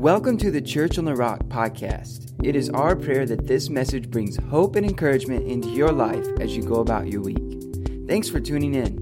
[0.00, 2.32] Welcome to the Church on the Rock podcast.
[2.42, 6.56] It is our prayer that this message brings hope and encouragement into your life as
[6.56, 8.08] you go about your week.
[8.08, 8.96] Thanks for tuning in.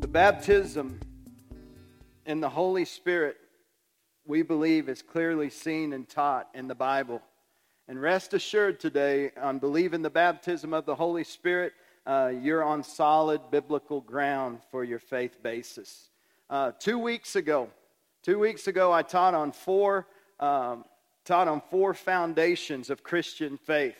[0.00, 0.98] The baptism
[2.24, 3.36] in the Holy Spirit,
[4.24, 7.20] we believe, is clearly seen and taught in the Bible.
[7.86, 11.74] And rest assured today, on believing the baptism of the Holy Spirit,
[12.06, 16.09] uh, you're on solid biblical ground for your faith basis.
[16.50, 17.68] Uh, two weeks ago,
[18.24, 20.08] two weeks ago, I taught on four,
[20.40, 20.84] um,
[21.24, 23.94] taught on four foundations of Christian faith.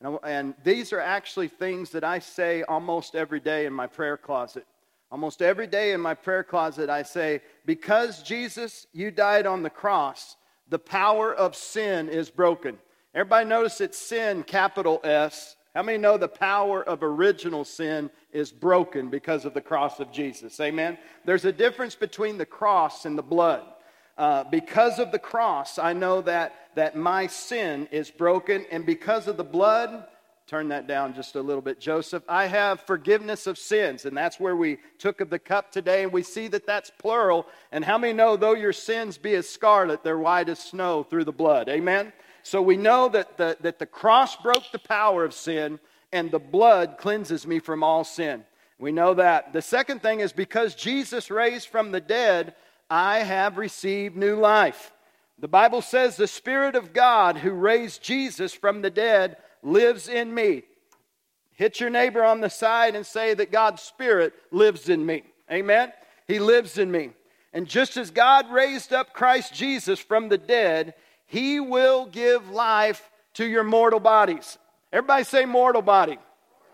[0.00, 4.16] And, and these are actually things that I say almost every day in my prayer
[4.16, 4.66] closet.
[5.12, 9.70] Almost every day in my prayer closet, I say, Because Jesus, you died on the
[9.70, 10.34] cross,
[10.68, 12.76] the power of sin is broken.
[13.14, 18.52] Everybody notice it's sin, capital S, how many know the power of original sin is
[18.52, 20.60] broken because of the cross of Jesus?
[20.60, 20.96] Amen.
[21.24, 23.64] There's a difference between the cross and the blood.
[24.16, 29.26] Uh, because of the cross, I know that, that my sin is broken, and because
[29.26, 30.06] of the blood,
[30.46, 32.22] turn that down just a little bit, Joseph.
[32.28, 36.12] I have forgiveness of sins, and that's where we took of the cup today, and
[36.12, 37.46] we see that that's plural.
[37.72, 41.24] And how many know, though your sins be as scarlet, they're white as snow through
[41.24, 41.68] the blood?
[41.68, 42.12] Amen.
[42.44, 45.80] So we know that the, that the cross broke the power of sin
[46.12, 48.44] and the blood cleanses me from all sin.
[48.78, 49.54] We know that.
[49.54, 52.54] The second thing is because Jesus raised from the dead,
[52.90, 54.92] I have received new life.
[55.38, 60.34] The Bible says the Spirit of God who raised Jesus from the dead lives in
[60.34, 60.64] me.
[61.52, 65.22] Hit your neighbor on the side and say that God's Spirit lives in me.
[65.50, 65.94] Amen?
[66.28, 67.12] He lives in me.
[67.54, 70.92] And just as God raised up Christ Jesus from the dead,
[71.34, 74.56] he will give life to your mortal bodies.
[74.92, 76.16] Everybody say mortal body.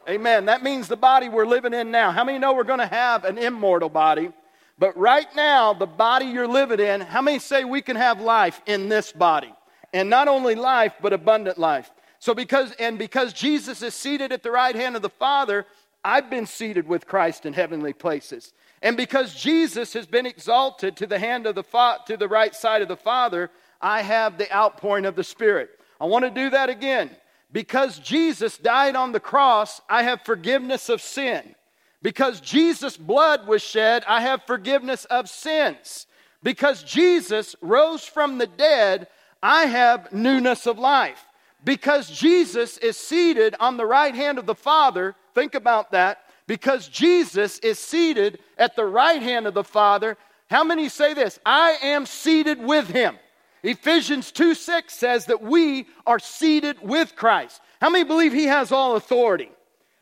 [0.07, 0.45] Amen.
[0.45, 2.11] That means the body we're living in now.
[2.11, 4.31] How many know we're going to have an immortal body?
[4.79, 8.61] But right now, the body you're living in, how many say we can have life
[8.67, 9.51] in this body?
[9.95, 11.91] And not only life, but abundant life.
[12.19, 15.65] So because and because Jesus is seated at the right hand of the Father,
[16.05, 18.53] I've been seated with Christ in heavenly places.
[18.83, 22.55] And because Jesus has been exalted to the hand of the fa- to the right
[22.55, 25.71] side of the Father, I have the outpouring of the Spirit.
[26.01, 27.11] I want to do that again.
[27.53, 31.55] Because Jesus died on the cross, I have forgiveness of sin.
[32.03, 36.07] Because Jesus' blood was shed, I have forgiveness of sins.
[36.43, 39.09] Because Jesus rose from the dead,
[39.43, 41.27] I have newness of life.
[41.65, 46.25] Because Jesus is seated on the right hand of the Father, think about that.
[46.47, 50.17] Because Jesus is seated at the right hand of the Father,
[50.49, 51.39] how many say this?
[51.45, 53.19] I am seated with him.
[53.63, 57.61] Ephesians 2 6 says that we are seated with Christ.
[57.81, 59.51] How many believe He has all authority?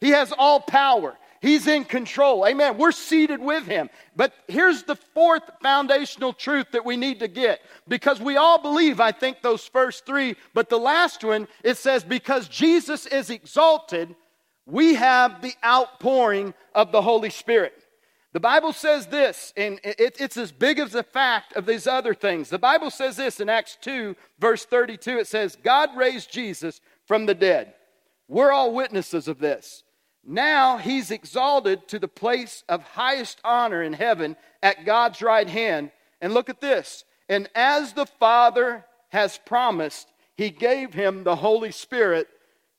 [0.01, 1.17] He has all power.
[1.41, 2.47] He's in control.
[2.47, 2.79] Amen.
[2.79, 3.91] We're seated with Him.
[4.17, 9.01] But here's the fourth foundational truth that we need to get because we all believe,
[9.01, 10.37] I think, those first three.
[10.53, 14.17] But the last one, it says, because Jesus is exalted,
[14.67, 17.85] we have the outpouring of the Holy Spirit.
[18.39, 22.51] The Bible says this, and it's as big as the fact of these other things.
[22.51, 25.19] The Bible says this in Acts 2, verse 32.
[25.19, 27.75] It says, God raised Jesus from the dead.
[28.29, 29.83] We're all witnesses of this.
[30.25, 35.91] Now he's exalted to the place of highest honor in heaven at God's right hand.
[36.21, 37.03] And look at this.
[37.29, 42.29] And as the Father has promised, he gave him the Holy Spirit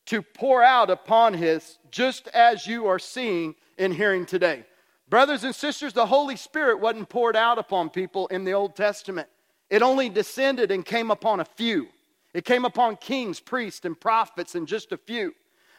[0.06, 4.64] to pour out upon his, just as you are seeing and hearing today.
[5.10, 9.28] Brothers and sisters, the Holy Spirit wasn't poured out upon people in the Old Testament.
[9.70, 11.88] It only descended and came upon a few.
[12.34, 15.34] It came upon kings, priests, and prophets, and just a few.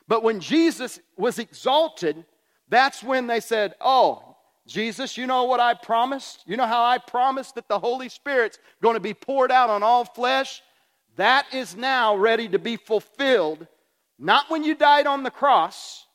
[0.09, 2.25] But when Jesus was exalted,
[2.69, 4.37] that's when they said, Oh,
[4.67, 6.43] Jesus, you know what I promised?
[6.47, 9.85] You know how I promised that the Holy Spirit's going to be poured out on
[9.85, 10.61] all flesh?
[11.17, 13.67] That is now ready to be fulfilled.
[14.19, 16.07] Not when you died on the cross,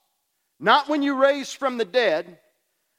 [0.60, 2.40] not when you raised from the dead,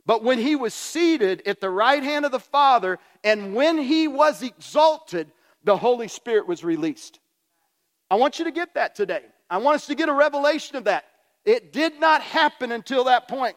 [0.06, 4.06] but when he was seated at the right hand of the Father, and when he
[4.06, 5.30] was exalted,
[5.64, 7.18] the Holy Spirit was released.
[8.08, 9.22] I want you to get that today.
[9.50, 11.04] I want us to get a revelation of that.
[11.44, 13.56] It did not happen until that point.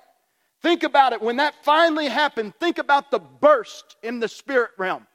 [0.61, 1.21] Think about it.
[1.21, 5.05] When that finally happened, think about the burst in the spirit realm.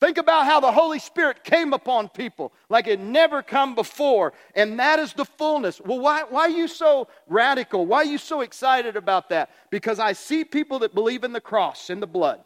[0.00, 4.78] Think about how the Holy Spirit came upon people like it never come before, and
[4.78, 5.80] that is the fullness.
[5.80, 7.84] Well, why, why are you so radical?
[7.84, 9.50] Why are you so excited about that?
[9.70, 12.40] Because I see people that believe in the cross, in the blood,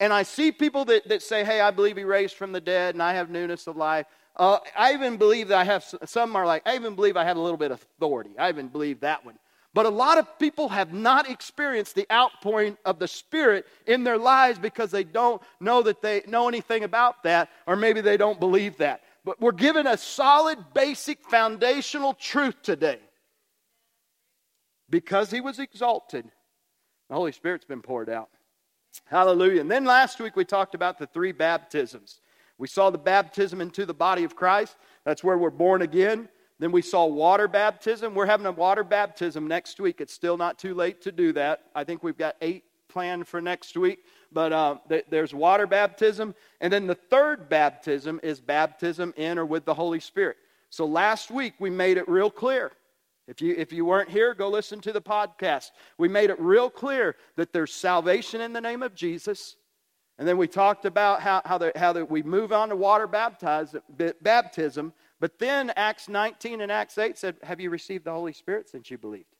[0.00, 2.94] and I see people that, that say, Hey, I believe He raised from the dead,
[2.94, 4.04] and I have newness of life.
[4.36, 7.36] Uh, I even believe that I have, some are like, I even believe I have
[7.36, 8.30] a little bit of authority.
[8.38, 9.38] I even believe that one.
[9.74, 14.18] But a lot of people have not experienced the outpouring of the Spirit in their
[14.18, 18.38] lives because they don't know that they know anything about that, or maybe they don't
[18.38, 19.02] believe that.
[19.24, 22.98] But we're given a solid, basic, foundational truth today.
[24.90, 26.26] Because he was exalted,
[27.08, 28.28] the Holy Spirit's been poured out.
[29.06, 29.62] Hallelujah.
[29.62, 32.20] And then last week we talked about the three baptisms.
[32.58, 34.76] We saw the baptism into the body of Christ.
[35.06, 36.28] That's where we're born again.
[36.58, 38.14] Then we saw water baptism.
[38.14, 40.00] We're having a water baptism next week.
[40.00, 41.64] It's still not too late to do that.
[41.74, 44.04] I think we've got eight planned for next week.
[44.30, 46.34] But uh, th- there's water baptism.
[46.60, 50.36] And then the third baptism is baptism in or with the Holy Spirit.
[50.70, 52.72] So last week we made it real clear.
[53.28, 55.70] If you, if you weren't here, go listen to the podcast.
[55.96, 59.56] We made it real clear that there's salvation in the name of Jesus.
[60.18, 63.06] And then we talked about how, how, the, how the, we move on to water
[63.06, 63.74] baptize,
[64.22, 64.92] baptism.
[65.22, 68.90] But then Acts 19 and Acts 8 said, Have you received the Holy Spirit since
[68.90, 69.36] you believed?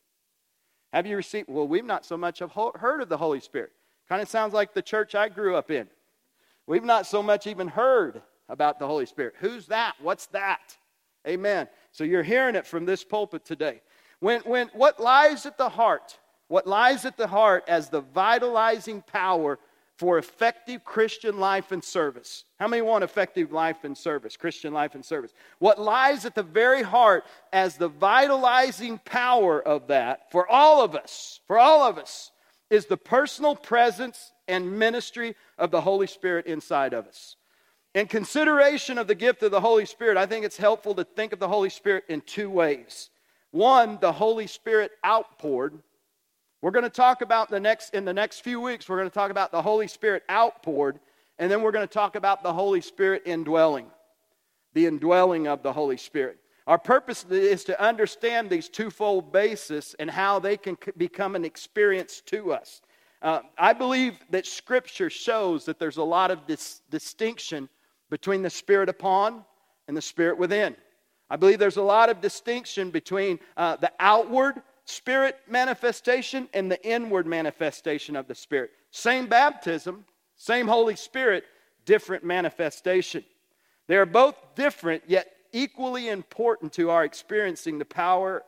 [0.92, 1.48] Have you received?
[1.48, 3.72] Well, we've not so much have heard of the Holy Spirit.
[4.08, 5.88] Kind of sounds like the church I grew up in.
[6.68, 9.34] We've not so much even heard about the Holy Spirit.
[9.40, 9.94] Who's that?
[10.00, 10.76] What's that?
[11.26, 11.66] Amen.
[11.90, 13.82] So you're hearing it from this pulpit today.
[14.20, 19.02] When, when what lies at the heart, what lies at the heart as the vitalizing
[19.02, 19.58] power
[19.96, 22.44] for effective Christian life and service.
[22.58, 25.32] How many want effective life and service, Christian life and service?
[25.58, 30.94] What lies at the very heart as the vitalizing power of that for all of
[30.94, 32.32] us, for all of us,
[32.70, 37.36] is the personal presence and ministry of the Holy Spirit inside of us.
[37.94, 41.34] In consideration of the gift of the Holy Spirit, I think it's helpful to think
[41.34, 43.10] of the Holy Spirit in two ways.
[43.50, 45.82] One, the Holy Spirit outpoured,
[46.62, 49.14] we're going to talk about the next in the next few weeks we're going to
[49.14, 50.98] talk about the Holy Spirit outpoured
[51.38, 53.86] and then we're going to talk about the Holy Spirit indwelling.
[54.74, 56.38] The indwelling of the Holy Spirit.
[56.66, 62.20] Our purpose is to understand these twofold basis and how they can become an experience
[62.26, 62.80] to us.
[63.20, 67.68] Uh, I believe that Scripture shows that there's a lot of dis- distinction
[68.08, 69.44] between the Spirit upon
[69.88, 70.76] and the Spirit within.
[71.28, 76.84] I believe there's a lot of distinction between uh, the outward Spirit manifestation and the
[76.86, 78.70] inward manifestation of the Spirit.
[78.90, 80.04] Same baptism,
[80.36, 81.44] same Holy Spirit,
[81.84, 83.24] different manifestation.
[83.86, 88.42] They are both different, yet equally important to our experiencing the power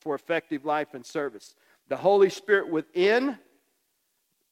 [0.00, 1.54] for effective life and service.
[1.88, 3.36] The Holy Spirit within,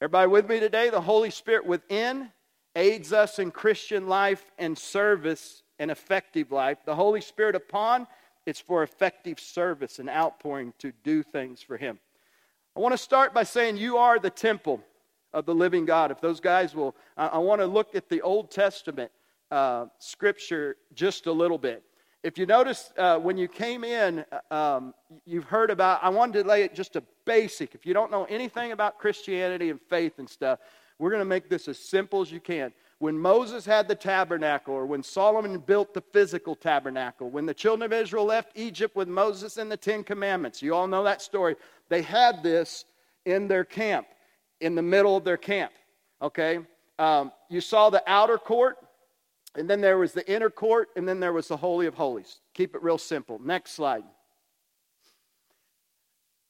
[0.00, 0.90] everybody with me today?
[0.90, 2.30] The Holy Spirit within
[2.74, 6.78] aids us in Christian life and service and effective life.
[6.84, 8.06] The Holy Spirit upon
[8.48, 11.98] it's for effective service and outpouring to do things for Him.
[12.74, 14.80] I want to start by saying you are the temple
[15.34, 16.10] of the living God.
[16.10, 19.12] If those guys will, I, I want to look at the Old Testament
[19.50, 21.82] uh, scripture just a little bit.
[22.22, 24.94] If you notice, uh, when you came in, uh, um,
[25.26, 27.74] you've heard about, I wanted to lay it just a basic.
[27.74, 30.58] If you don't know anything about Christianity and faith and stuff,
[30.98, 34.74] we're going to make this as simple as you can when Moses had the tabernacle,
[34.74, 39.06] or when Solomon built the physical tabernacle, when the children of Israel left Egypt with
[39.06, 41.54] Moses and the Ten Commandments, you all know that story.
[41.88, 42.84] They had this
[43.24, 44.08] in their camp,
[44.60, 45.72] in the middle of their camp.
[46.20, 46.58] Okay?
[46.98, 48.78] Um, you saw the outer court,
[49.54, 52.40] and then there was the inner court, and then there was the Holy of Holies.
[52.54, 53.38] Keep it real simple.
[53.38, 54.02] Next slide.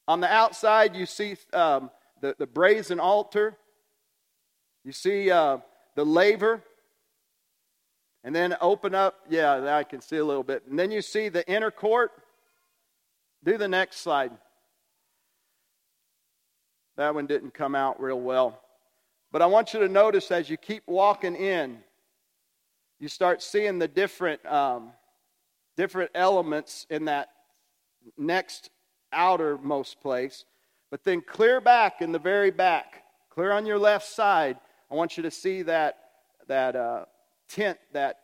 [0.07, 1.91] On the outside, you see um,
[2.21, 3.55] the, the brazen altar.
[4.83, 5.59] You see uh,
[5.99, 6.63] the laver,
[8.23, 9.15] and then open up.
[9.29, 10.63] Yeah, I can see a little bit.
[10.69, 12.13] And then you see the inner court.
[13.43, 14.31] Do the next slide.
[16.95, 18.61] That one didn't come out real well.
[19.33, 21.79] But I want you to notice as you keep walking in,
[23.01, 24.93] you start seeing the different, um,
[25.75, 27.27] different elements in that
[28.17, 28.69] next
[29.11, 30.45] outermost place.
[30.91, 34.59] But then clear back in the very back, clear on your left side,
[34.91, 35.97] I want you to see that,
[36.47, 37.05] that uh,
[37.47, 38.17] tent, that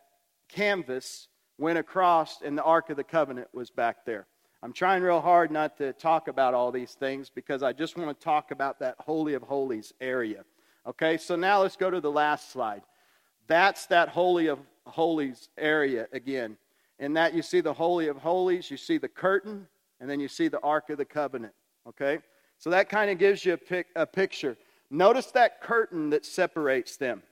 [0.49, 4.27] canvas went across, and the Ark of the Covenant was back there.
[4.63, 8.17] I'm trying real hard not to talk about all these things because I just want
[8.17, 10.43] to talk about that Holy of Holies area.
[10.87, 12.81] Okay, so now let's go to the last slide.
[13.47, 16.57] That's that Holy of Holies area again.
[16.99, 19.67] In that you see the Holy of Holies, you see the curtain,
[19.99, 21.53] and then you see the Ark of the Covenant.
[21.87, 22.19] Okay?
[22.57, 24.57] So that kind of gives you a, pic, a picture.
[24.89, 27.23] Notice that curtain that separates them.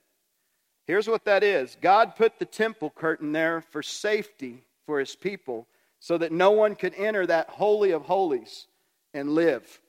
[0.85, 5.67] Here's what that is God put the temple curtain there for safety for his people
[5.99, 8.67] so that no one could enter that Holy of Holies
[9.13, 9.79] and live.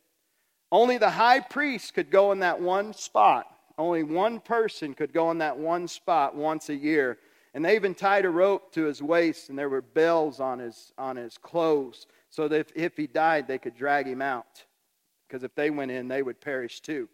[0.70, 3.46] Only the high priest could go in that one spot.
[3.76, 7.18] Only one person could go in that one spot once a year.
[7.54, 10.92] And they even tied a rope to his waist, and there were bells on his,
[10.98, 14.64] on his clothes so that if, if he died, they could drag him out.
[15.26, 17.08] because if they went in, they would perish too.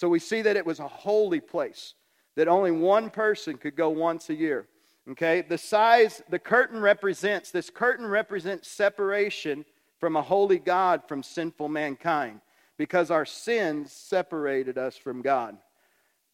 [0.00, 1.92] So we see that it was a holy place,
[2.34, 4.66] that only one person could go once a year.
[5.10, 9.66] Okay, the size, the curtain represents, this curtain represents separation
[9.98, 12.40] from a holy God from sinful mankind
[12.78, 15.58] because our sins separated us from God.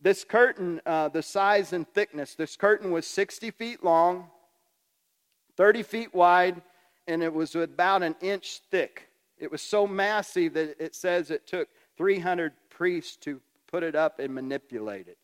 [0.00, 4.28] This curtain, uh, the size and thickness, this curtain was 60 feet long,
[5.56, 6.62] 30 feet wide,
[7.08, 9.08] and it was about an inch thick.
[9.38, 14.18] It was so massive that it says it took 300 priests to put it up
[14.18, 15.18] and manipulate it.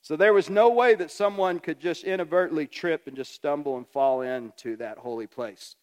[0.00, 3.86] So there was no way that someone could just inadvertently trip and just stumble and
[3.86, 5.76] fall into that holy place.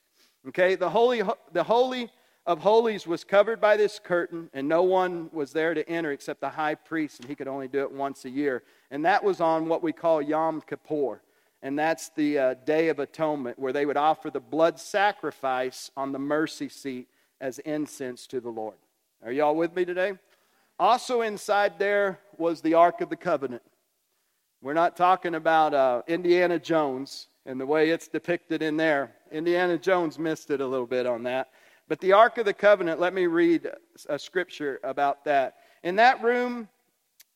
[0.48, 1.22] Okay, the holy,
[1.54, 2.10] the holy
[2.46, 6.42] of holies was covered by this curtain, and no one was there to enter except
[6.42, 8.64] the high priest, and he could only do it once a year.
[8.92, 11.22] And that was on what we call Yom Kippur,
[11.62, 16.12] and that's the uh, Day of Atonement, where they would offer the blood sacrifice on
[16.12, 17.08] the mercy seat
[17.40, 18.76] as incense to the Lord.
[19.24, 20.14] Are y'all with me today?
[20.80, 23.62] Also, inside there was the Ark of the Covenant.
[24.62, 29.12] We're not talking about uh, Indiana Jones and the way it's depicted in there.
[29.32, 31.50] Indiana Jones missed it a little bit on that.
[31.90, 33.70] But the Ark of the Covenant, let me read
[34.08, 35.56] a scripture about that.
[35.84, 36.70] In that room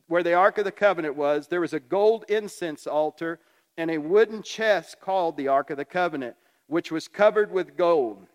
[0.08, 3.40] where the Ark of the Covenant was, there was a gold incense altar
[3.78, 6.36] and a wooden chest called the Ark of the Covenant,
[6.68, 8.28] which was covered with gold.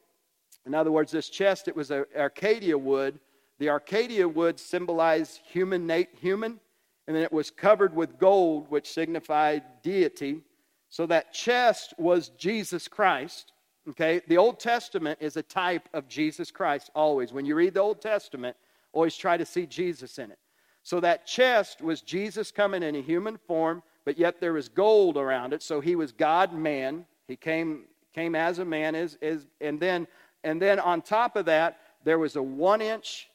[0.66, 3.20] In other words, this chest, it was a Acacia wood.
[3.58, 5.88] The Acacia wood symbolized human,
[6.20, 6.60] human,
[7.06, 10.42] and then it was covered with gold, which signified deity.
[10.90, 13.52] So that chest was Jesus Christ.
[13.90, 17.32] Okay, the Old Testament is a type of Jesus Christ always.
[17.32, 18.56] When you read the Old Testament,
[18.92, 20.38] always try to see Jesus in it.
[20.82, 25.16] So that chest was Jesus coming in a human form, but yet there was gold
[25.16, 25.62] around it.
[25.62, 27.06] So he was God man.
[27.26, 27.84] He came
[28.14, 30.06] came as a man, is, is, and then
[30.44, 33.28] and then on top of that, there was a one inch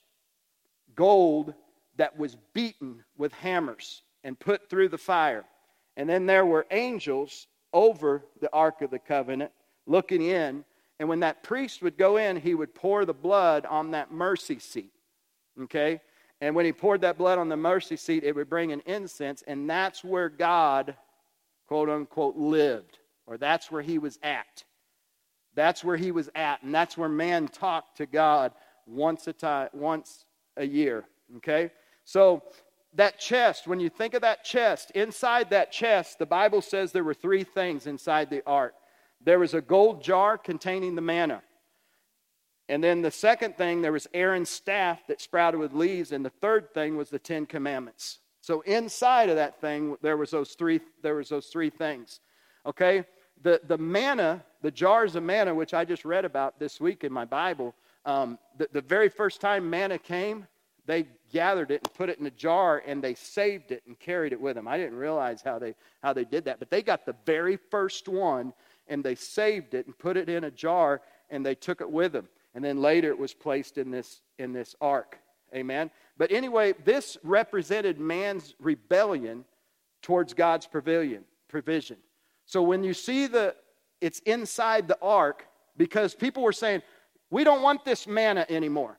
[0.96, 1.54] gold
[1.98, 5.46] that was beaten with hammers and put through the fire.
[5.98, 9.52] And then there were angels over the Ark of the Covenant
[9.86, 10.66] looking in.
[11.00, 14.60] And when that priest would go in, he would pour the blood on that mercy
[14.60, 14.94] seat.
[15.62, 16.02] Okay?
[16.44, 19.44] And when he poured that blood on the mercy seat, it would bring an incense,
[19.48, 20.94] and that's where God,
[21.68, 24.66] quote unquote, lived, or that's where he was at.
[25.56, 28.52] That's where he was at, and that's where man talked to God
[28.86, 30.26] once a time, once
[30.58, 31.06] a year.
[31.38, 31.72] Okay?
[32.04, 32.44] So
[32.96, 37.04] that chest, when you think of that chest, inside that chest, the Bible says there
[37.04, 38.76] were three things inside the ark.
[39.22, 41.42] There was a gold jar containing the manna.
[42.70, 46.12] And then the second thing, there was Aaron's staff that sprouted with leaves.
[46.12, 48.20] And the third thing was the Ten Commandments.
[48.42, 52.20] So inside of that thing, there was those three, there was those three things.
[52.66, 53.06] Okay?
[53.42, 57.12] The, the manna, the jars of manna, which I just read about this week in
[57.12, 57.74] my Bible,
[58.06, 60.48] um, the, the very first time manna came,
[60.86, 64.34] they gathered it and put it in a jar and they saved it and carried
[64.34, 64.68] it with them.
[64.68, 68.08] I didn't realize how they, how they did that, but they got the very first
[68.08, 68.54] one
[68.88, 72.12] and they saved it and put it in a jar and they took it with
[72.12, 72.28] them.
[72.54, 75.18] And then later it was placed in this, in this ark.
[75.56, 75.90] Amen.
[76.18, 79.46] But anyway, this represented man's rebellion
[80.02, 81.98] towards God's provision.
[82.46, 83.56] So when you see the
[84.02, 86.82] it's inside the ark, because people were saying,
[87.34, 88.96] We don't want this manna anymore.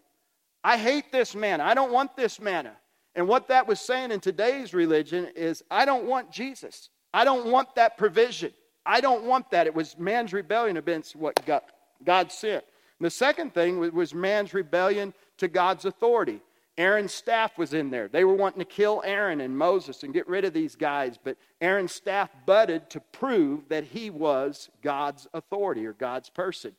[0.65, 1.63] I hate this manna.
[1.63, 2.73] I don't want this manna.
[3.15, 6.89] And what that was saying in today's religion is, I don't want Jesus.
[7.13, 8.53] I don't want that provision.
[8.85, 9.69] I don't want that.
[9.69, 11.63] It was man's rebellion against what God,
[12.05, 12.65] God sent.
[12.99, 16.41] And the second thing was man's rebellion to God's authority.
[16.77, 18.09] Aaron's staff was in there.
[18.09, 21.37] They were wanting to kill Aaron and Moses and get rid of these guys, but
[21.61, 26.75] Aaron's staff budded to prove that he was God's authority or God's person.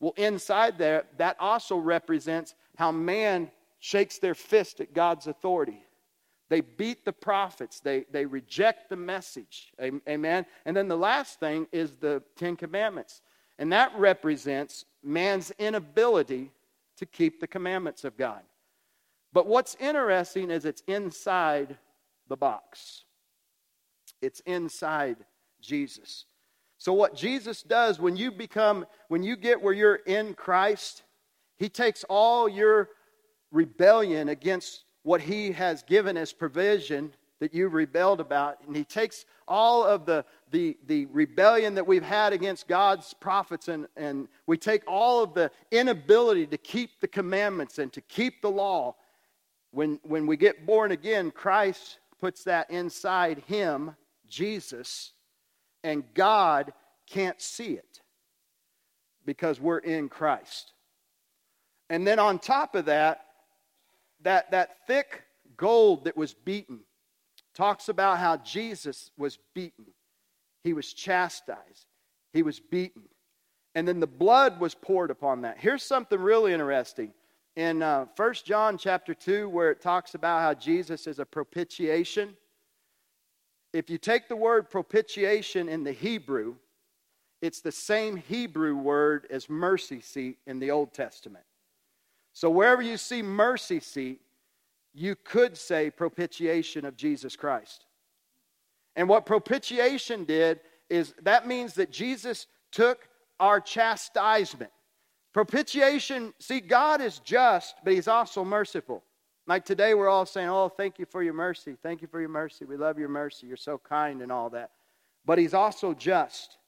[0.00, 3.50] Well, inside there, that also represents how man
[3.80, 5.82] shakes their fist at God's authority.
[6.48, 7.80] They beat the prophets.
[7.80, 9.72] They, they reject the message.
[9.80, 10.46] Amen.
[10.64, 13.20] And then the last thing is the Ten Commandments.
[13.58, 16.52] And that represents man's inability
[16.96, 18.42] to keep the commandments of God.
[19.32, 21.76] But what's interesting is it's inside
[22.28, 23.04] the box,
[24.22, 25.16] it's inside
[25.60, 26.24] Jesus.
[26.78, 31.02] So, what Jesus does when you become, when you get where you're in Christ,
[31.56, 32.90] He takes all your
[33.50, 38.58] rebellion against what he has given as provision that you rebelled about.
[38.66, 43.68] And he takes all of the, the, the rebellion that we've had against God's prophets,
[43.68, 48.42] and, and we take all of the inability to keep the commandments and to keep
[48.42, 48.96] the law.
[49.70, 53.94] When, when we get born again, Christ puts that inside him,
[54.28, 55.12] Jesus,
[55.82, 56.72] and God
[57.08, 58.00] can't see it
[59.24, 60.72] because we're in Christ.
[61.90, 63.24] And then on top of that,
[64.22, 65.24] that, that thick
[65.56, 66.80] gold that was beaten
[67.54, 69.86] talks about how Jesus was beaten.
[70.62, 71.86] He was chastised.
[72.32, 73.02] He was beaten.
[73.74, 75.58] And then the blood was poured upon that.
[75.58, 77.12] Here's something really interesting.
[77.56, 82.36] In uh, 1 John chapter 2, where it talks about how Jesus is a propitiation,
[83.72, 86.54] if you take the word propitiation in the Hebrew,
[87.40, 91.44] it's the same Hebrew word as mercy seat in the Old Testament.
[92.32, 94.20] So wherever you see mercy seat,
[94.94, 97.84] you could say propitiation of Jesus Christ.
[98.96, 100.60] And what propitiation did
[100.90, 103.08] is that means that Jesus took
[103.38, 104.72] our chastisement.
[105.32, 109.04] Propitiation, see, God is just, but He's also merciful.
[109.48, 111.74] Like today, we're all saying, Oh, thank you for your mercy.
[111.82, 112.66] Thank you for your mercy.
[112.66, 113.46] We love your mercy.
[113.46, 114.70] You're so kind and all that.
[115.24, 116.58] But He's also just.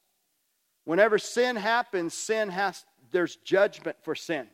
[0.84, 4.46] Whenever sin happens, sin has, there's judgment for sin.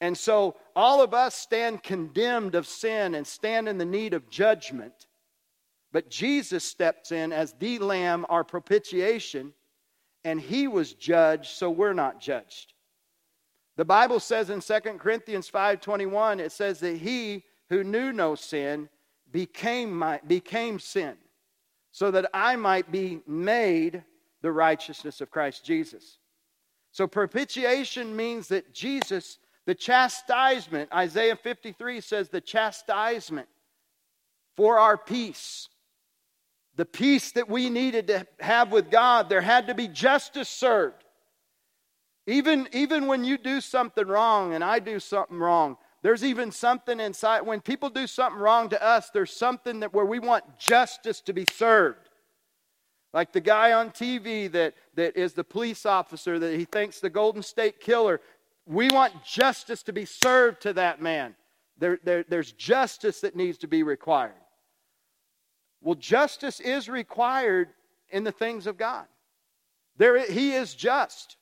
[0.00, 4.30] And so all of us stand condemned of sin and stand in the need of
[4.30, 5.06] judgment.
[5.90, 9.52] But Jesus steps in as the Lamb, our propitiation,
[10.24, 12.71] and he was judged, so we're not judged.
[13.76, 18.88] The Bible says in 2 Corinthians 5:21, it says that he who knew no sin
[19.30, 21.16] became, my, became sin,
[21.90, 24.04] so that I might be made
[24.42, 26.18] the righteousness of Christ Jesus.
[26.90, 33.48] So propitiation means that Jesus the chastisement, Isaiah 53 says, the chastisement
[34.56, 35.68] for our peace,
[36.76, 41.01] the peace that we needed to have with God, there had to be justice served.
[42.26, 47.00] Even, even when you do something wrong and I do something wrong, there's even something
[47.00, 47.42] inside.
[47.42, 51.32] When people do something wrong to us, there's something that where we want justice to
[51.32, 52.08] be served.
[53.12, 57.10] Like the guy on TV that, that is the police officer that he thinks the
[57.10, 58.20] Golden State Killer.
[58.66, 61.34] We want justice to be served to that man.
[61.78, 64.32] There, there, there's justice that needs to be required.
[65.80, 67.70] Well, justice is required
[68.10, 69.06] in the things of God.
[69.96, 71.36] There, he is just,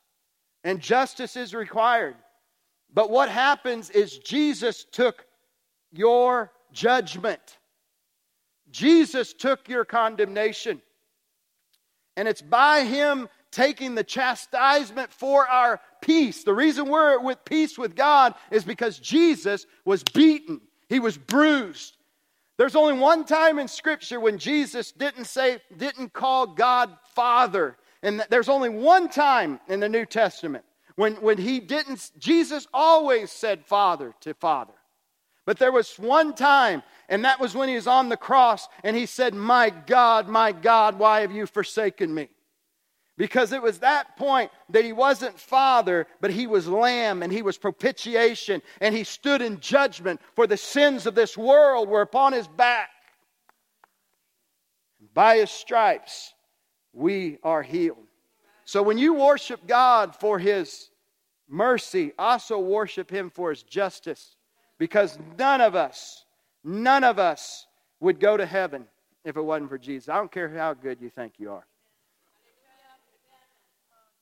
[0.65, 2.17] and justice is required.
[2.93, 5.25] But what happens is Jesus took
[5.93, 7.59] your judgment.
[8.71, 10.81] Jesus took your condemnation.
[12.17, 16.45] And it's by him taking the chastisement for our peace.
[16.45, 21.97] The reason we're with peace with God is because Jesus was beaten, he was bruised.
[22.59, 27.79] There's only one time in Scripture when Jesus didn't say, didn't call God Father.
[28.03, 30.65] And there's only one time in the New Testament
[30.97, 34.73] when, when he didn't, Jesus always said Father to Father.
[35.47, 38.97] But there was one time, and that was when he was on the cross, and
[38.97, 42.29] he said, My God, my God, why have you forsaken me?
[43.21, 47.43] Because it was that point that he wasn't father, but he was lamb and he
[47.43, 52.33] was propitiation and he stood in judgment for the sins of this world were upon
[52.33, 52.89] his back.
[55.13, 56.33] By his stripes,
[56.93, 58.07] we are healed.
[58.65, 60.91] So when you worship God for his
[61.49, 64.37] mercy, also worship him for his justice.
[64.79, 66.25] Because none of us,
[66.65, 67.67] none of us
[68.01, 68.87] would go to heaven
[69.25, 70.09] if it wasn't for Jesus.
[70.09, 71.67] I don't care how good you think you are.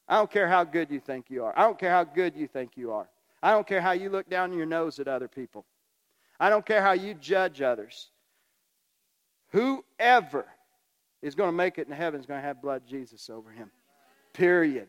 [0.08, 1.52] I don't care how good you think you are.
[1.56, 3.08] I don't care how good you think you are.
[3.42, 5.64] I don't care how you look down your nose at other people.
[6.40, 8.08] I don't care how you judge others.
[9.50, 10.46] Whoever
[11.22, 13.70] is going to make it in heaven is going to have blood Jesus over him.
[14.32, 14.88] Period.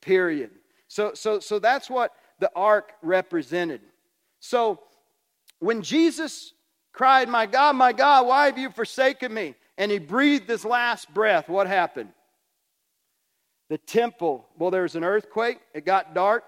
[0.00, 0.50] Period.
[0.88, 3.80] So, so, so that's what the ark represented.
[4.40, 4.80] So
[5.58, 6.52] when Jesus
[6.92, 9.54] cried, My God, my God, why have you forsaken me?
[9.78, 12.10] And he breathed his last breath, what happened?
[13.70, 16.44] the temple, well, there was an earthquake, it got dark,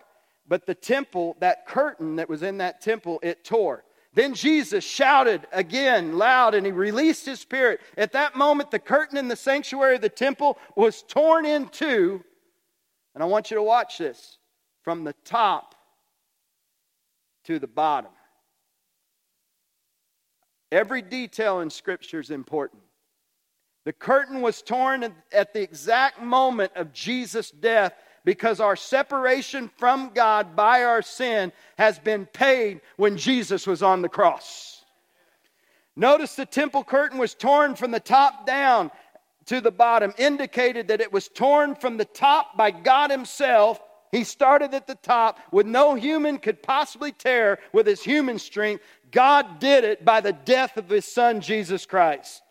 [0.47, 3.85] but the temple, that curtain that was in that temple, it tore.
[4.15, 7.81] Then Jesus shouted again loud and he released his spirit.
[7.97, 12.23] At that moment, the curtain in the sanctuary of the temple was torn in two.
[13.15, 14.39] And I want you to watch this
[14.83, 15.75] from the top
[17.45, 18.11] to the bottom.
[20.71, 22.83] Every detail in Scripture is important.
[23.85, 27.95] The curtain was torn at the exact moment of Jesus' death
[28.25, 34.03] because our separation from God by our sin has been paid when Jesus was on
[34.03, 34.85] the cross.
[35.97, 38.91] Notice the temple curtain was torn from the top down
[39.47, 43.81] to the bottom, indicated that it was torn from the top by God Himself.
[44.13, 48.85] He started at the top with no human could possibly tear with his human strength.
[49.11, 52.43] God did it by the death of His Son, Jesus Christ.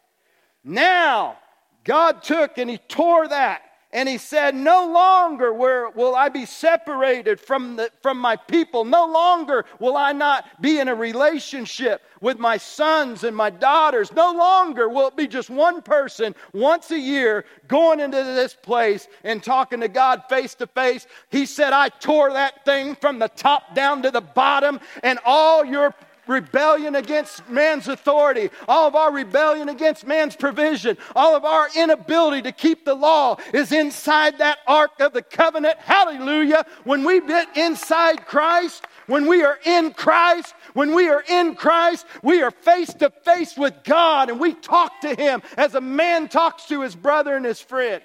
[0.63, 1.37] Now,
[1.83, 7.39] God took and He tore that And he said, No longer will I be separated
[7.39, 8.85] from, the, from my people.
[8.85, 14.13] No longer will I not be in a relationship with my sons and my daughters.
[14.13, 19.07] No longer will it be just one person once a year going into this place
[19.23, 21.05] and talking to God face to face.
[21.29, 25.65] He said, I tore that thing from the top down to the bottom, and all
[25.65, 25.93] your
[26.31, 32.41] rebellion against man's authority, all of our rebellion against man's provision, all of our inability
[32.43, 35.77] to keep the law is inside that ark of the covenant.
[35.77, 36.65] Hallelujah.
[36.83, 42.05] When we get inside Christ, when we are in Christ, when we are in Christ,
[42.23, 46.29] we are face to face with God and we talk to Him as a man
[46.29, 48.01] talks to his brother and his friend.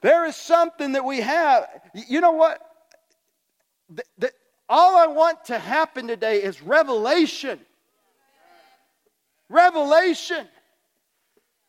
[0.00, 1.66] There is something that we have.
[2.08, 2.60] You know what?
[3.90, 4.32] The, the,
[4.70, 7.58] all I want to happen today is revelation.
[9.48, 10.46] Revelation.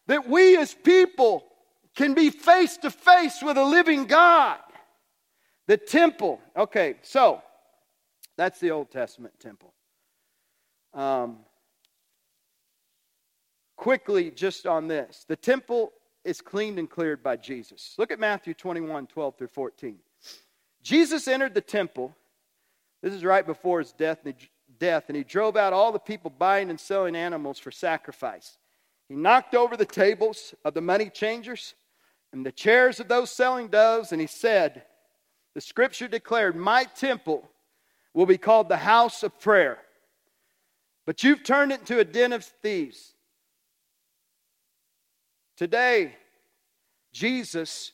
[0.06, 1.44] That we as people
[1.96, 4.60] can be face to face with a living God.
[5.66, 6.40] The temple.
[6.56, 7.42] Okay, so
[8.38, 9.74] that's the Old Testament temple.
[10.94, 11.40] Um,
[13.78, 15.92] quickly, just on this the temple
[16.24, 17.96] is cleaned and cleared by Jesus.
[17.98, 19.98] Look at Matthew 21 12 through 14.
[20.84, 22.16] Jesus entered the temple
[23.02, 26.00] this is right before his death and, he, death, and he drove out all the
[26.00, 28.58] people buying and selling animals for sacrifice.
[29.10, 31.76] He knocked over the tables of the money changers
[32.32, 34.84] and the chairs of those selling doves, and he said,
[35.54, 37.50] The scripture declared, My temple
[38.14, 39.80] will be called the house of prayer,
[41.06, 43.14] but you've turned it into a den of thieves.
[45.58, 46.16] Today,
[47.12, 47.92] Jesus,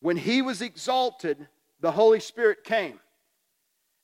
[0.00, 1.48] when he was exalted,
[1.80, 3.00] the Holy Spirit came.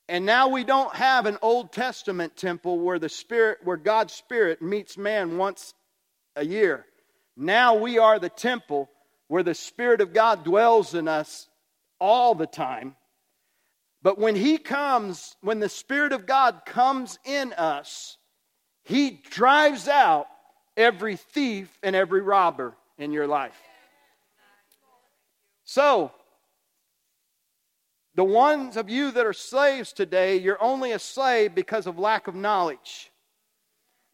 [0.08, 4.60] And now we don't have an Old Testament temple where the Spirit, where God's Spirit
[4.60, 5.74] meets man once
[6.36, 6.84] a year.
[7.36, 8.90] Now we are the temple
[9.28, 11.48] where the Spirit of God dwells in us
[11.98, 12.96] all the time.
[14.02, 18.18] But when He comes, when the Spirit of God comes in us,
[18.84, 20.26] He drives out
[20.76, 23.56] every thief and every robber in your life.
[25.64, 26.12] So,
[28.14, 32.28] the ones of you that are slaves today, you're only a slave because of lack
[32.28, 33.10] of knowledge.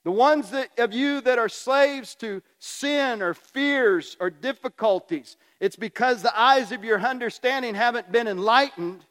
[0.04, 5.76] The ones that, of you that are slaves to sin or fears or difficulties, it's
[5.76, 9.04] because the eyes of your understanding haven't been enlightened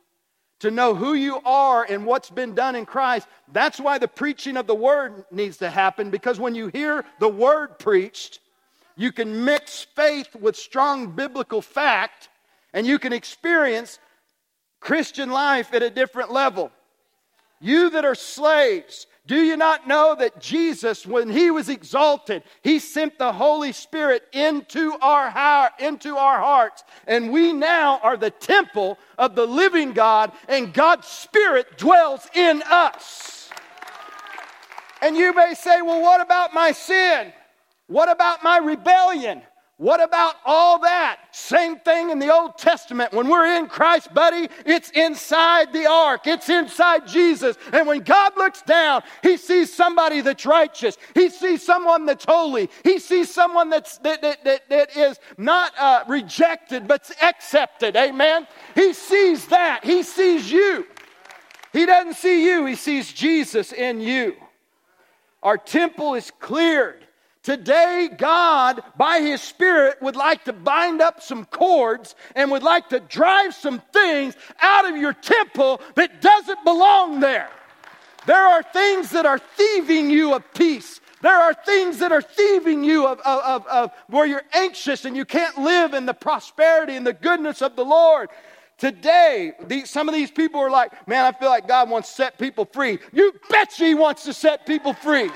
[0.60, 3.28] to know who you are and what's been done in Christ.
[3.52, 7.30] That's why the preaching of the word needs to happen because when you hear the
[7.30, 8.40] word preached,
[8.96, 12.30] you can mix faith with strong biblical fact
[12.74, 14.00] and you can experience
[14.80, 16.72] Christian life at a different level.
[17.60, 22.80] You that are slaves, do you not know that Jesus, when he was exalted, he
[22.80, 28.30] sent the Holy Spirit into our heart, into our hearts, and we now are the
[28.30, 33.50] temple of the living God, and God's Spirit dwells in us.
[35.02, 37.34] And you may say, well, what about my sin?
[37.88, 39.42] What about my rebellion?
[39.78, 41.20] What about all that?
[41.32, 43.14] Same thing in the Old Testament.
[43.14, 47.58] When we're in Christ, buddy, it's inside the ark, it's inside Jesus.
[47.72, 52.72] And when God looks down, He sees somebody that's righteous, He sees someone that's holy,
[52.84, 57.96] He sees someone that's, that, that, that, that is not uh, rejected but accepted.
[57.96, 58.48] Amen?
[58.74, 59.86] He sees that.
[59.86, 60.88] He sees you.
[61.72, 64.38] He doesn't see you, He sees Jesus in you.
[65.44, 67.07] Our temple is cleared.
[67.48, 72.90] Today, God, by His Spirit, would like to bind up some cords and would like
[72.90, 77.50] to drive some things out of your temple that doesn't belong there.
[78.26, 81.00] There are things that are thieving you of peace.
[81.22, 85.16] There are things that are thieving you of, of, of, of where you're anxious and
[85.16, 88.28] you can't live in the prosperity and the goodness of the Lord.
[88.78, 92.16] Today, these, some of these people are like, man, I feel like God wants to
[92.16, 93.00] set people free.
[93.14, 95.32] You bet He wants to set people free.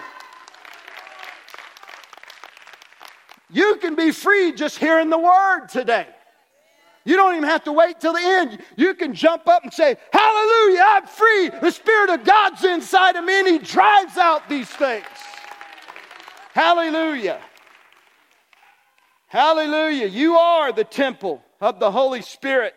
[3.51, 6.07] You can be free just hearing the word today.
[7.03, 8.59] You don't even have to wait till the end.
[8.77, 11.49] You can jump up and say, Hallelujah, I'm free.
[11.49, 15.05] The Spirit of God's inside of me and He drives out these things.
[16.53, 17.39] Hallelujah.
[19.27, 20.07] Hallelujah.
[20.07, 22.75] You are the temple of the Holy Spirit.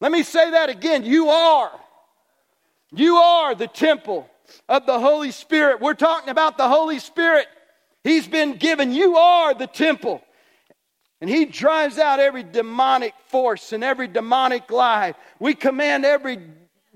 [0.00, 1.04] Let me say that again.
[1.04, 1.70] You are.
[2.92, 4.28] You are the temple
[4.68, 5.80] of the Holy Spirit.
[5.80, 7.46] We're talking about the Holy Spirit.
[8.04, 10.22] He's been given, you are the temple.
[11.20, 15.14] And he drives out every demonic force and every demonic lie.
[15.38, 16.40] We command every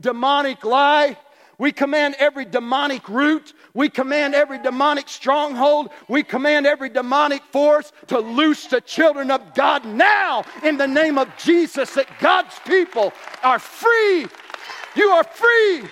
[0.00, 1.16] demonic lie.
[1.58, 3.54] We command every demonic root.
[3.72, 5.90] We command every demonic stronghold.
[6.08, 11.18] We command every demonic force to loose the children of God now in the name
[11.18, 14.26] of Jesus that God's people are free.
[14.96, 15.88] You are free.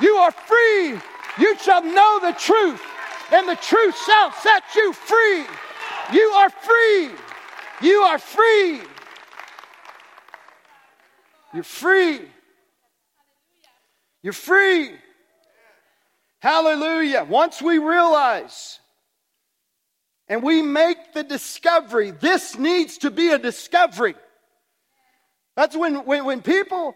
[0.00, 1.00] You are free.
[1.38, 2.80] You shall know the truth,
[3.32, 5.44] and the truth shall set you free.
[6.12, 7.10] You are free.
[7.82, 8.80] You are free.
[11.52, 12.20] You're free.
[14.22, 14.92] You're free.
[16.40, 17.24] Hallelujah.
[17.28, 18.78] Once we realize
[20.28, 24.14] and we make the discovery, this needs to be a discovery.
[25.56, 26.94] That's when, when, when people,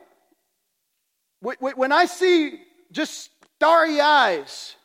[1.40, 2.60] when, when I see
[2.92, 4.76] just starry eyes,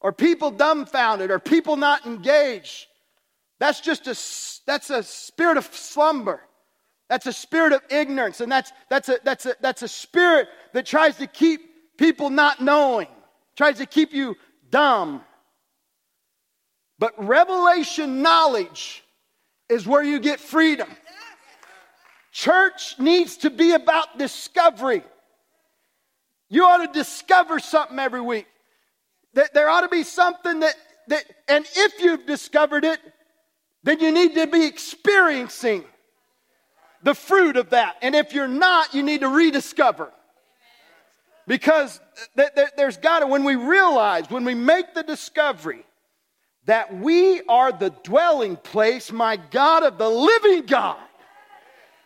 [0.00, 2.86] or people dumbfounded, or people not engaged,
[3.58, 4.16] that's just a,
[4.66, 6.40] that's a spirit of slumber.
[7.08, 10.86] That's a spirit of ignorance, and that's, that's, a, that's, a, that's a spirit that
[10.86, 11.60] tries to keep
[11.98, 13.08] people not knowing,
[13.56, 14.36] tries to keep you
[14.70, 15.22] dumb.
[17.00, 19.02] But revelation knowledge
[19.68, 20.88] is where you get freedom.
[22.30, 25.02] Church needs to be about discovery.
[26.48, 28.46] You ought to discover something every week.
[29.32, 30.74] There ought to be something that,
[31.08, 32.98] that, and if you've discovered it,
[33.82, 35.84] then you need to be experiencing
[37.02, 37.96] the fruit of that.
[38.02, 40.10] And if you're not, you need to rediscover.
[41.46, 42.00] Because
[42.36, 45.84] th- th- there's got to, when we realize, when we make the discovery
[46.66, 50.98] that we are the dwelling place, my God, of the living God.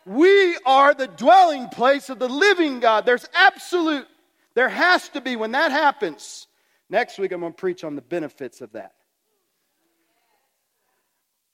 [0.07, 3.05] We are the dwelling place of the living God.
[3.05, 4.07] There's absolute,
[4.55, 6.47] there has to be, when that happens,
[6.95, 8.93] next week I'm going to preach on the benefits of that.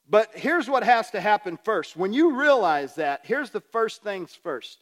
[0.08, 1.96] But here's what has to happen first.
[1.96, 4.78] When you realize that, here's the first things first.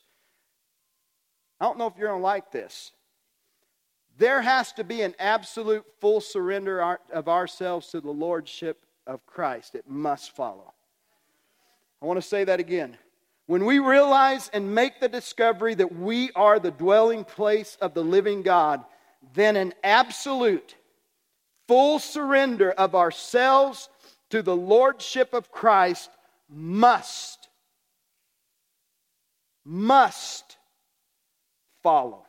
[1.61, 2.91] I don't know if you're going to like this.
[4.17, 9.77] There has to be an absolute full surrender of ourselves to the Lordship of Christ.
[9.77, 10.73] It must follow.
[12.03, 12.97] I want to say that again.
[13.47, 18.03] When we realize and make the discovery that we are the dwelling place of the
[18.03, 18.85] living God,
[19.35, 20.75] then an absolute,
[21.67, 23.89] full surrender of ourselves
[24.31, 26.11] to the Lordship of Christ
[26.49, 27.49] must,
[29.65, 30.57] must
[31.83, 32.25] follow.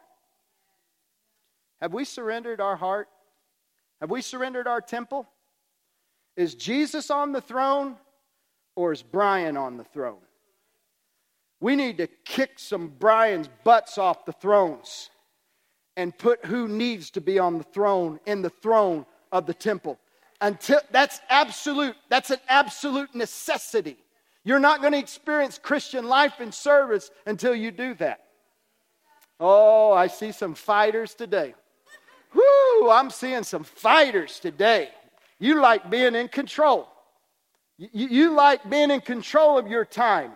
[1.82, 3.08] Have we surrendered our heart?
[4.02, 5.28] Have we surrendered our temple?
[6.36, 7.95] Is Jesus on the throne
[8.75, 10.19] or is Brian on the throne?
[11.62, 15.10] We need to kick some Brian's butts off the thrones
[16.00, 20.00] and put who needs to be on the throne in the throne of the temple.
[20.40, 23.98] Until that's absolute, that's an absolute necessity.
[24.46, 28.22] You're not going to experience Christian life and service until you do that.
[29.42, 31.54] Oh, I see some fighters today.
[32.34, 34.92] Whoo, I'm seeing some fighters today.
[35.38, 36.88] You like being in control.
[37.78, 40.32] You, you like being in control of your time.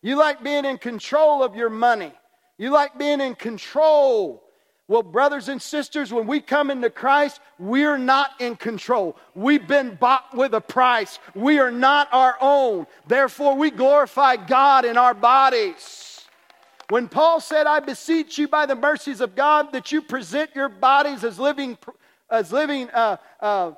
[0.00, 2.12] You like being in control of your money.
[2.56, 4.42] You like being in control.
[4.88, 9.16] Well, brothers and sisters, when we come into Christ, we're not in control.
[9.34, 11.18] We've been bought with a price.
[11.34, 12.86] We are not our own.
[13.06, 16.26] Therefore, we glorify God in our bodies.
[16.88, 20.68] When Paul said, I beseech you by the mercies of God that you present your
[20.68, 21.78] bodies as living,
[22.28, 23.72] as living uh, uh,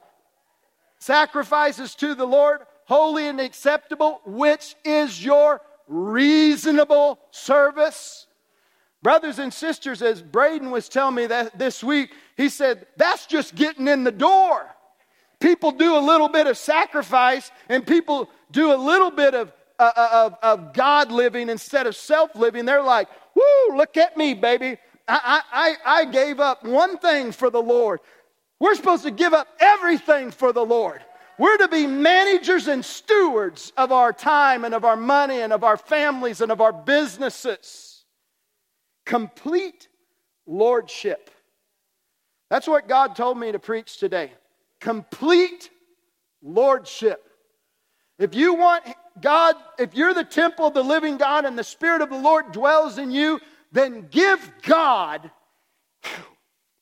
[0.98, 8.26] sacrifices to the Lord, holy and acceptable, which is your reasonable service.
[9.04, 13.54] Brothers and sisters, as Braden was telling me that this week, he said, that's just
[13.54, 14.66] getting in the door.
[15.38, 19.90] People do a little bit of sacrifice and people do a little bit of uh,
[19.96, 24.32] uh, of, of God living instead of self living, they're like, whoo, look at me,
[24.32, 24.78] baby.
[25.06, 28.00] I, I, I gave up one thing for the Lord.
[28.60, 31.02] We're supposed to give up everything for the Lord.
[31.38, 35.64] We're to be managers and stewards of our time and of our money and of
[35.64, 37.93] our families and of our businesses.
[39.04, 39.88] Complete
[40.46, 41.30] lordship.
[42.50, 44.32] That's what God told me to preach today.
[44.80, 45.70] Complete
[46.42, 47.22] lordship.
[48.18, 48.84] If you want
[49.20, 52.52] God, if you're the temple of the living God and the Spirit of the Lord
[52.52, 53.40] dwells in you,
[53.72, 55.30] then give God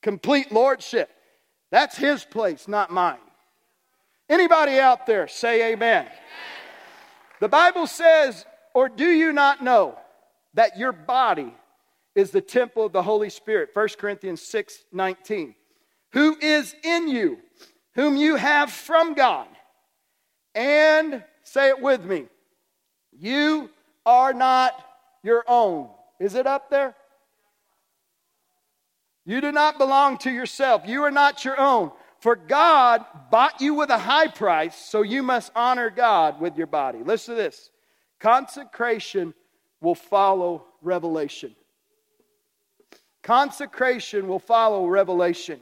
[0.02, 1.10] complete lordship.
[1.70, 3.16] That's his place, not mine.
[4.28, 6.04] Anybody out there say amen.
[6.04, 6.12] amen.
[7.40, 9.98] The Bible says, or do you not know
[10.54, 11.54] that your body
[12.14, 13.70] is the temple of the Holy Spirit?
[13.72, 15.54] 1 Corinthians 6 19.
[16.12, 17.38] Who is in you,
[17.94, 19.48] whom you have from God,
[20.54, 22.26] and Say it with me.
[23.18, 23.70] You
[24.06, 24.72] are not
[25.22, 25.88] your own.
[26.18, 26.94] Is it up there?
[29.24, 30.82] You do not belong to yourself.
[30.86, 31.92] You are not your own.
[32.20, 36.68] For God bought you with a high price, so you must honor God with your
[36.68, 37.00] body.
[37.04, 37.70] Listen to this
[38.20, 39.34] consecration
[39.80, 41.54] will follow revelation.
[43.22, 45.60] Consecration will follow revelation.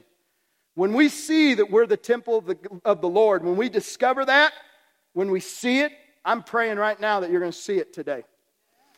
[0.75, 4.25] When we see that we're the temple of the, of the Lord, when we discover
[4.25, 4.53] that,
[5.13, 5.91] when we see it,
[6.23, 8.23] I'm praying right now that you're going to see it today.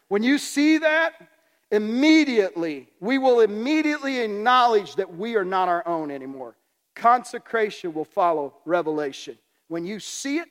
[0.07, 1.13] When you see that,
[1.71, 6.55] immediately, we will immediately acknowledge that we are not our own anymore.
[6.95, 9.37] Consecration will follow revelation.
[9.67, 10.49] When you see it,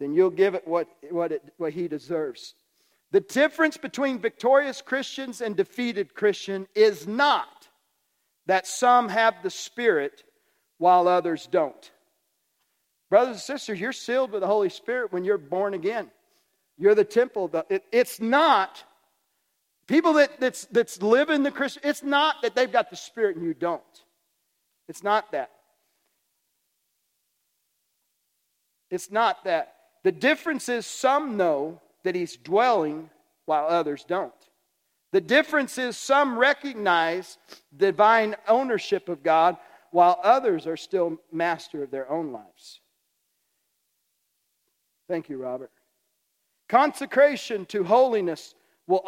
[0.00, 2.54] then you'll give it what, what, it, what he deserves.
[3.12, 7.68] The difference between victorious Christians and defeated Christian is not
[8.46, 10.24] that some have the Spirit
[10.78, 11.90] while others don't.
[13.10, 16.10] Brothers and sisters, you're sealed with the Holy Spirit when you're born again.
[16.78, 17.50] You're the temple.
[17.92, 18.82] it's not
[19.86, 21.82] people that that's, that's living the Christian.
[21.84, 23.82] It's not that they've got the Spirit and you don't.
[24.88, 25.50] It's not that.
[28.90, 29.74] It's not that.
[30.02, 33.10] The difference is some know that He's dwelling
[33.46, 34.32] while others don't.
[35.12, 37.38] The difference is some recognize
[37.76, 39.56] divine ownership of God
[39.90, 42.80] while others are still master of their own lives.
[45.06, 45.70] Thank you, Robert.
[46.68, 48.54] Consecration to holiness
[48.86, 49.02] will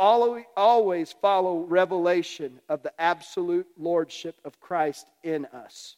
[0.57, 5.97] always follow revelation of the absolute lordship of Christ in us.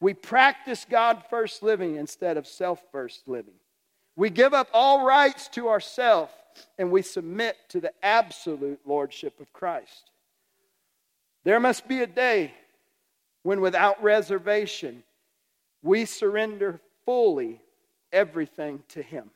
[0.00, 3.59] We practice God first living instead of self first living.
[4.16, 6.32] We give up all rights to ourselves
[6.78, 10.10] and we submit to the absolute lordship of Christ.
[11.44, 12.52] There must be a day
[13.42, 15.02] when, without reservation,
[15.82, 17.60] we surrender fully
[18.12, 19.30] everything to Him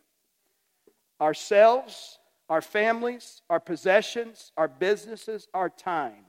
[1.21, 2.19] ourselves,
[2.51, 6.27] our families, our possessions, our businesses, our time,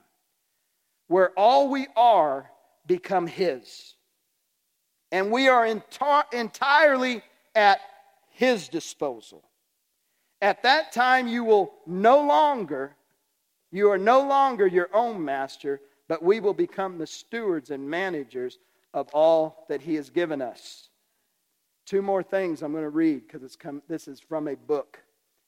[1.07, 2.49] where all we are
[2.85, 3.95] become His.
[5.11, 7.23] And we are enti- entirely
[7.55, 7.79] at
[8.35, 9.43] His disposal.
[10.41, 12.93] At that time, you will no longer,
[13.71, 18.59] you are no longer your own master, but we will become the stewards and managers
[18.93, 20.89] of all that He has given us.
[21.85, 24.99] Two more things I'm going to read because it's come, this is from a book.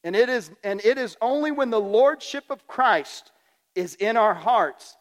[0.06, 3.34] And it, is, and it is only when the lordship of Christ
[3.76, 4.96] is in our hearts,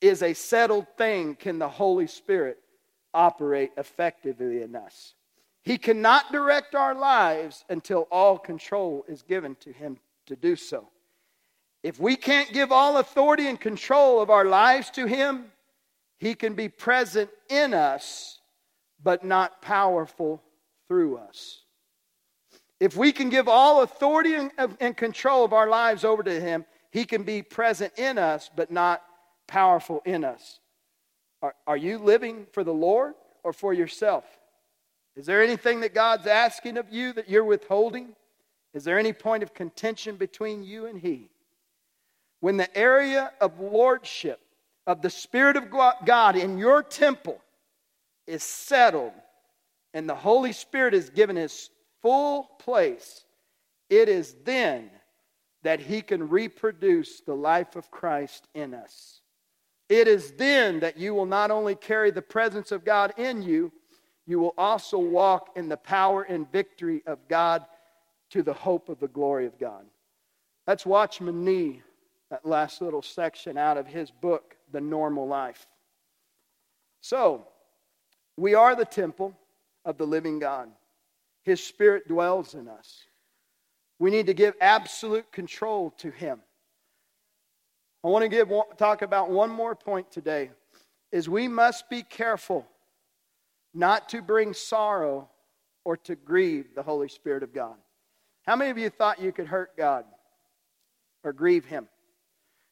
[0.00, 2.58] is a settled thing, can the Holy Spirit
[3.14, 5.14] operate effectively in us.
[5.68, 10.88] He cannot direct our lives until all control is given to Him to do so.
[11.82, 15.52] If we can't give all authority and control of our lives to Him,
[16.16, 18.38] He can be present in us,
[19.04, 20.42] but not powerful
[20.88, 21.60] through us.
[22.80, 24.36] If we can give all authority
[24.80, 28.70] and, control of our lives over to Him, He can be present in us, but
[28.70, 29.02] not
[29.46, 30.60] powerful in us.
[31.42, 33.12] Are, are you living for the Lord
[33.44, 34.24] or for yourself?
[35.18, 38.14] Is there anything that God's asking of you that you're withholding?
[38.72, 41.28] Is there any point of contention between you and He?
[42.40, 44.40] when the area of lordship
[44.86, 45.70] of the Spirit of
[46.04, 47.40] God in your temple
[48.26, 49.12] is settled
[49.92, 53.24] and the Holy Spirit is given his full place,
[53.90, 54.90] it is then
[55.62, 59.20] that he can reproduce the life of Christ in us.
[59.88, 63.72] It is then that you will not only carry the presence of God in you,
[64.28, 67.64] you will also walk in the power and victory of God
[68.28, 69.86] to the hope of the glory of God.
[70.66, 71.80] That's Watchman Nee
[72.30, 75.66] that last little section out of his book, The Normal Life.
[77.00, 77.46] So,
[78.36, 79.34] we are the temple
[79.86, 80.68] of the living God.
[81.44, 83.04] His Spirit dwells in us.
[83.98, 86.40] We need to give absolute control to Him.
[88.04, 90.50] I want to give, talk about one more point today
[91.10, 92.66] is we must be careful
[93.74, 95.28] not to bring sorrow
[95.84, 97.76] or to grieve the Holy Spirit of God.
[98.46, 100.04] How many of you thought you could hurt God
[101.24, 101.88] or grieve Him?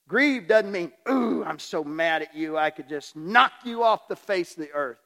[0.08, 4.08] Grieve doesn't mean, ooh, I'm so mad at you, I could just knock you off
[4.08, 5.00] the face of the earth.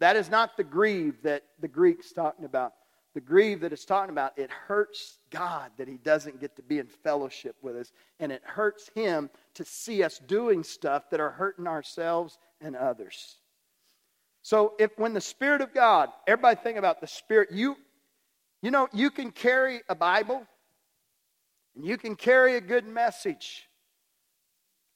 [0.00, 2.72] That is not the grieve that the Greek's talking about.
[3.14, 6.78] The grieve that it's talking about, it hurts God that He doesn't get to be
[6.78, 7.92] in fellowship with us.
[8.18, 13.36] And it hurts Him to see us doing stuff that are hurting ourselves and others.
[14.42, 17.76] So if when the Spirit of God, everybody think about the Spirit, you
[18.62, 20.46] you know, you can carry a Bible
[21.74, 23.68] and you can carry a good message.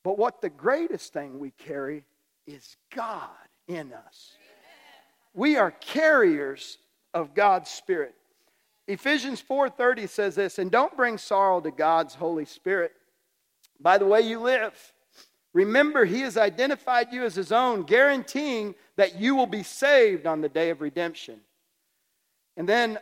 [0.04, 2.04] But what the greatest thing we carry
[2.46, 3.28] is God
[3.66, 4.36] in us.
[5.34, 6.78] We are carriers
[7.12, 8.14] of God's Spirit.
[8.86, 12.92] Ephesians 4:30 says this, and don't bring sorrow to God's Holy Spirit
[13.80, 14.92] by the way you live.
[15.56, 20.42] Remember, he has identified you as his own, guaranteeing that you will be saved on
[20.42, 21.40] the day of redemption.
[22.58, 22.98] And then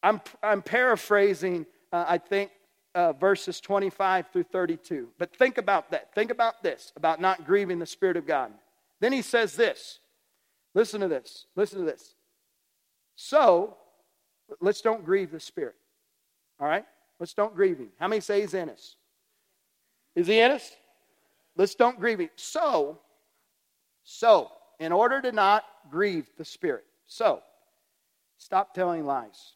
[0.00, 2.52] I'm, I'm paraphrasing, uh, I think,
[2.94, 5.08] uh, verses 25 through 32.
[5.18, 6.14] But think about that.
[6.14, 8.52] Think about this, about not grieving the Spirit of God.
[9.00, 9.98] Then he says this.
[10.74, 11.46] Listen to this.
[11.56, 12.14] Listen to this.
[13.16, 13.76] So,
[14.60, 15.74] let's don't grieve the Spirit.
[16.60, 16.84] All right?
[17.18, 17.90] Let's don't grieve him.
[17.98, 18.94] How many say he's in us?
[20.14, 20.70] Is he in us?
[21.56, 22.28] Let's don't grieve.
[22.36, 22.98] So,
[24.02, 27.42] so, in order to not grieve the Spirit, so,
[28.38, 29.54] stop telling lies.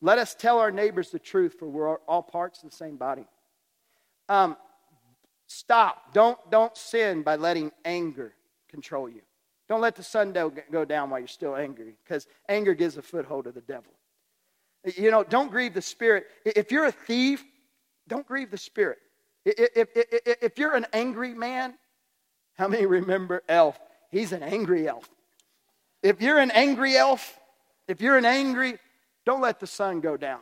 [0.00, 3.26] Let us tell our neighbors the truth, for we're all parts of the same body.
[4.28, 4.56] Um,
[5.46, 6.12] stop.
[6.12, 8.34] Don't, don't sin by letting anger
[8.68, 9.22] control you.
[9.68, 10.32] Don't let the sun
[10.70, 13.92] go down while you're still angry, because anger gives a foothold to the devil.
[14.96, 16.26] You know, don't grieve the Spirit.
[16.44, 17.42] If you're a thief,
[18.06, 18.98] don't grieve the Spirit.
[19.44, 21.74] If, if, if you're an angry man,
[22.56, 23.78] how many remember Elf?
[24.10, 25.10] He's an angry elf.
[26.00, 27.36] If you're an angry elf,
[27.88, 28.78] if you're an angry,
[29.26, 30.38] don't let the sun go down.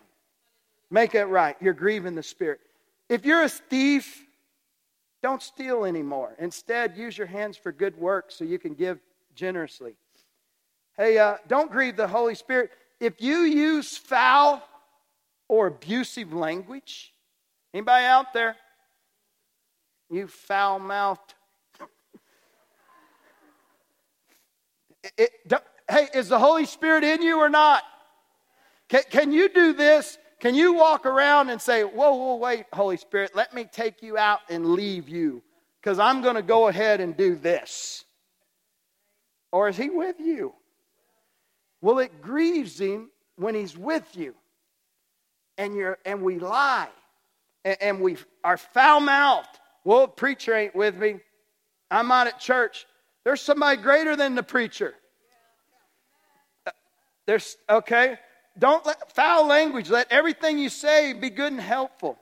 [0.91, 1.57] Make it right.
[1.59, 2.61] You're grieving the Spirit.
[3.09, 4.27] If you're a thief,
[5.23, 6.35] don't steal anymore.
[6.39, 9.01] Instead, use your hands for good work so you can give
[9.35, 9.95] generously.
[10.97, 12.73] Hey, uh, don't grieve the Holy Spirit.
[13.01, 14.63] If you use foul
[15.49, 17.15] or abusive language,
[17.73, 18.57] anybody out there?
[20.13, 21.33] You foul mouthed.
[25.17, 27.83] hey, is the Holy Spirit in you or not?
[28.91, 30.19] Can, can you do this?
[30.39, 34.19] Can you walk around and say, Whoa, whoa, wait, Holy Spirit, let me take you
[34.19, 35.43] out and leave you
[35.81, 38.05] because I'm going to go ahead and do this?
[39.51, 40.53] Or is He with you?
[41.81, 44.35] Well, it grieves Him when He's with you
[45.57, 46.91] and, you're, and we lie
[47.65, 49.59] and, and we are foul mouthed.
[49.85, 51.17] Well, preacher ain't with me.
[51.91, 52.87] I'm not at church.
[53.25, 54.95] There's somebody greater than the preacher.
[56.67, 56.71] Uh,
[57.27, 58.19] there's, okay?
[58.59, 62.19] Don't let foul language, let everything you say be good and helpful.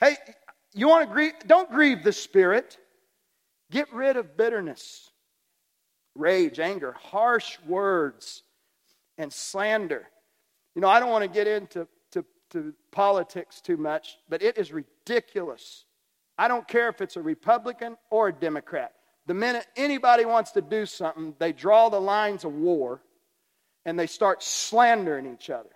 [0.00, 0.16] Hey,
[0.74, 1.32] you want to grieve?
[1.46, 2.78] Don't grieve the Spirit.
[3.70, 5.10] Get rid of bitterness,
[6.14, 8.42] rage, anger, harsh words,
[9.16, 10.08] and slander.
[10.74, 14.58] You know, I don't want to get into to, to politics too much, but it
[14.58, 15.84] is ridiculous.
[16.38, 18.92] I don't care if it's a Republican or a Democrat.
[19.26, 23.00] The minute anybody wants to do something, they draw the lines of war
[23.84, 25.70] and they start slandering each other.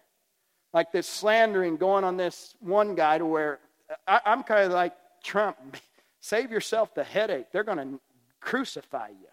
[0.72, 3.60] Like this slandering going on this one guy to where
[4.06, 5.76] I, am kind of like Trump.
[6.20, 7.46] Save yourself the headache.
[7.52, 8.00] They're going to
[8.40, 9.28] crucify you.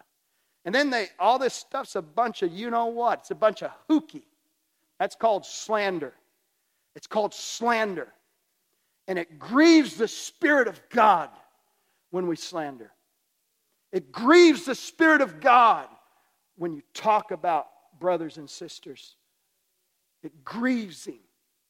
[0.64, 3.20] And then they all this stuff's a bunch of you know what?
[3.20, 4.26] It's a bunch of hooky.
[4.98, 6.14] That's called slander.
[6.94, 8.08] It's called slander.
[9.08, 11.30] And it grieves the Spirit of God
[12.10, 12.90] when we slander.
[13.92, 15.86] It grieves the Spirit of God
[16.56, 17.66] when you talk about
[17.98, 19.16] brothers and sisters.
[20.22, 21.20] It grieves him.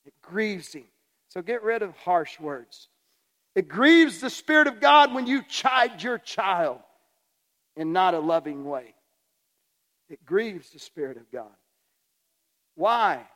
[0.07, 0.87] It grieves him.
[1.29, 2.89] So get rid of harsh words.
[3.55, 6.79] It grieves the Spirit of God when you chide your child
[7.77, 8.95] in not a loving way.
[10.09, 11.55] It grieves the Spirit of God.
[12.75, 13.27] Why?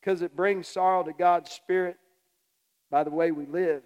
[0.00, 1.96] Because it brings sorrow to God's Spirit
[2.90, 3.82] by the way we live.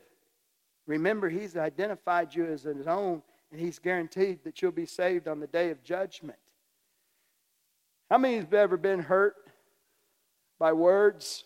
[0.86, 5.40] Remember, He's identified you as His own, and He's guaranteed that you'll be saved on
[5.40, 6.38] the day of judgment.
[8.10, 9.34] How many have ever been hurt
[10.58, 11.44] by words?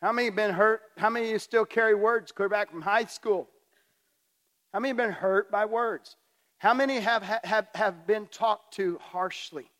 [0.00, 0.80] How many have been hurt?
[0.96, 3.48] How many of you still carry words clear back from high school?
[4.72, 6.16] How many have been hurt by words?
[6.58, 9.70] How many have, have, have been talked to harshly?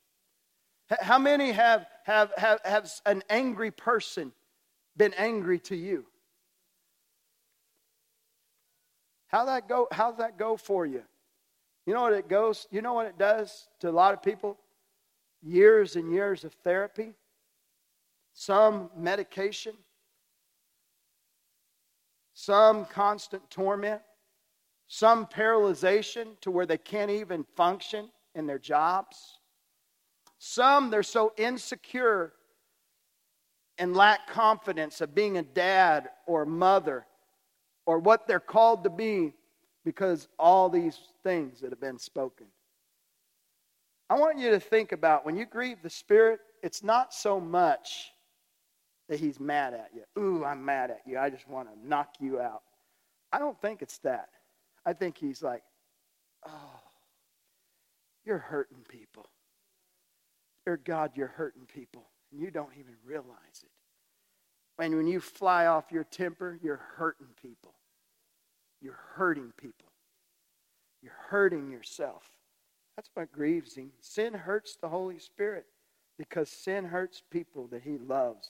[1.01, 4.33] How many have, have, have, have an angry person
[4.97, 6.05] been angry to you?
[9.29, 11.03] How that go, how's that go for you?
[11.87, 14.59] You know what it goes, you know what it does to a lot of people?
[15.43, 17.15] Years and years of therapy,
[18.35, 19.75] some medication,
[22.35, 24.03] some constant torment,
[24.87, 29.39] some paralyzation to where they can't even function in their jobs.
[30.39, 32.33] Some they're so insecure
[33.79, 37.07] and lack confidence of being a dad or a mother
[37.87, 39.33] or what they're called to be
[39.85, 42.47] because all these things that have been spoken.
[44.09, 48.13] I want you to think about when you grieve the Spirit, it's not so much
[49.09, 50.23] that He's mad at you.
[50.23, 51.19] Ooh, I'm mad at you.
[51.19, 52.63] I just want to knock you out.
[53.33, 54.29] I don't think it's that.
[54.85, 55.63] I think He's like,
[56.47, 56.81] oh,
[58.25, 59.27] you're hurting people.
[60.67, 63.71] Dear God, you're hurting people, and you don't even realize it.
[64.83, 67.75] And when you fly off your temper, you're hurting people.
[68.81, 69.87] You're hurting people.
[71.03, 72.25] You're hurting yourself.
[72.97, 73.93] That's what grieves him.
[74.01, 75.67] Sin hurts the Holy Spirit
[76.19, 78.49] because sin hurts people that he loves.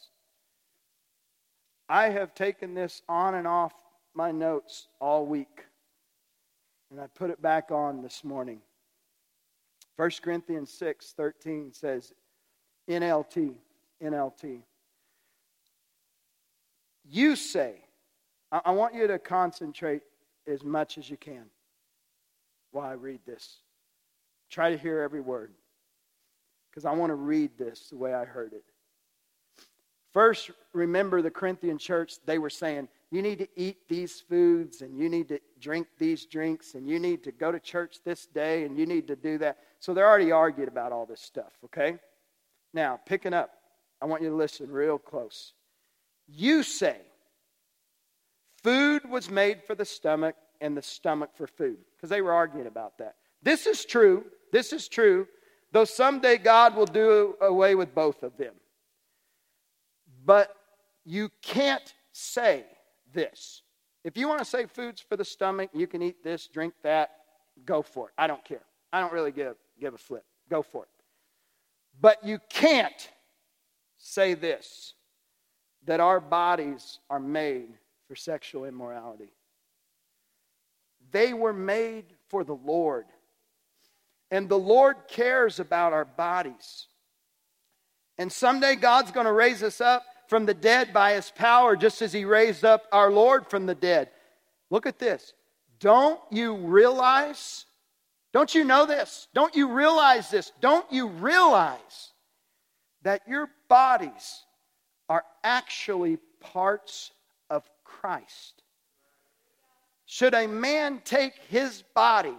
[1.88, 3.72] I have taken this on and off
[4.14, 5.64] my notes all week,
[6.90, 8.60] and I put it back on this morning.
[9.96, 12.12] 1 Corinthians 6 13 says,
[12.88, 13.54] NLT,
[14.03, 14.62] NLT.
[17.05, 17.76] You say,
[18.50, 20.03] I, want you to concentrate
[20.46, 21.44] as much as you can
[22.70, 23.59] while I read this.
[24.50, 25.53] Try to hear every word
[26.70, 28.64] because I want to read this the way I heard it.
[30.12, 34.98] First, remember the Corinthian church, they were saying, you need to eat these foods and
[34.98, 38.64] you need to drink these drinks and you need to go to church this day
[38.64, 39.59] and you need to do that.
[39.80, 41.98] So they're already argued about all this stuff, okay?
[42.74, 43.50] Now, picking up,
[44.03, 45.53] I want you to listen real close.
[46.26, 46.96] You say,
[48.62, 52.66] food was made for the stomach and the stomach for food, because they were arguing
[52.66, 53.14] about that.
[53.42, 54.24] This is true.
[54.50, 55.26] This is true,
[55.72, 58.55] though someday God will do away with both of them.
[60.24, 60.55] But
[61.05, 62.64] you can't say
[63.12, 63.62] this.
[64.05, 67.11] If you want to say food's for the stomach, you can eat this, drink that,
[67.64, 68.14] go for it.
[68.18, 68.62] I don't care.
[68.92, 70.24] I don't really give, give a flip.
[70.50, 70.88] Go for it.
[72.00, 73.09] But you can't
[74.03, 74.94] say this
[75.84, 77.68] that our bodies are made
[78.07, 79.32] for sexual immorality.
[81.11, 83.07] They were made for the Lord.
[84.30, 86.86] And the Lord cares about our bodies.
[88.16, 92.00] And someday God's going to raise us up from the dead by his power, just
[92.00, 94.09] as he raised up our Lord from the dead.
[94.70, 95.32] Look at this.
[95.80, 97.66] Don't you realize?
[98.32, 99.26] Don't you know this?
[99.34, 100.53] Don't you realize this?
[100.61, 102.11] Don't you realize
[103.03, 104.44] that your bodies
[105.09, 107.11] are actually parts
[107.50, 108.62] of Christ?
[110.07, 112.36] Should a man take his body,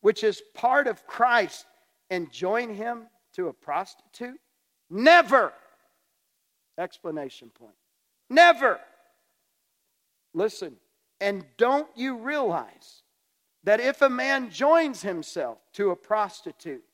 [0.00, 1.66] which is part of Christ,
[2.10, 4.40] and join him to a prostitute?
[4.90, 5.52] Never.
[6.78, 7.76] Explanation point.
[8.28, 8.80] Never.
[10.32, 10.76] Listen,
[11.20, 13.02] and don't you realize
[13.62, 16.84] that if a man joins himself to a prostitute,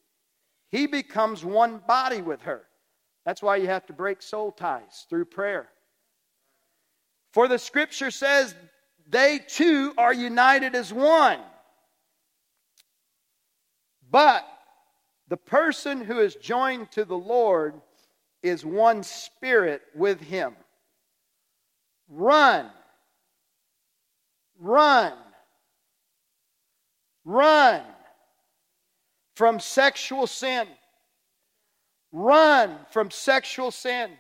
[0.70, 2.62] he becomes one body with her.
[3.24, 5.68] That's why you have to break soul ties through prayer.
[7.32, 8.54] For the scripture says
[9.08, 11.40] they too are united as one.
[14.10, 14.44] But
[15.28, 17.80] the person who is joined to the Lord
[18.42, 20.54] is one spirit with him.
[22.08, 22.70] Run.
[24.58, 25.12] Run.
[27.24, 27.82] Run
[29.36, 30.66] from sexual sin.
[32.12, 34.10] Run from sexual sin.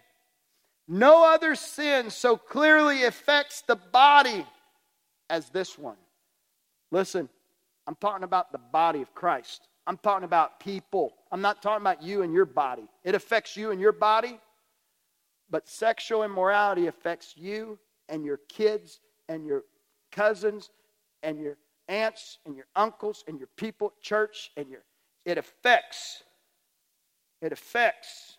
[0.86, 4.44] No other sin so clearly affects the body
[5.28, 5.96] as this one.
[6.90, 7.28] Listen,
[7.86, 9.68] I'm talking about the body of Christ.
[9.86, 11.14] I'm talking about people.
[11.32, 12.88] I'm not talking about you and your body.
[13.04, 14.38] It affects you and your body,
[15.48, 17.78] but sexual immorality affects you
[18.08, 19.64] and your kids and your
[20.10, 20.70] cousins
[21.22, 21.56] and your
[21.88, 24.80] aunts and your uncles and your people at church and your
[25.24, 26.22] it affects
[27.42, 28.36] it affects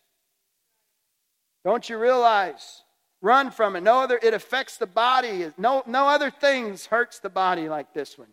[1.64, 2.84] don't you realize
[3.22, 7.30] run from it no other it affects the body no no other things hurts the
[7.30, 8.30] body like this one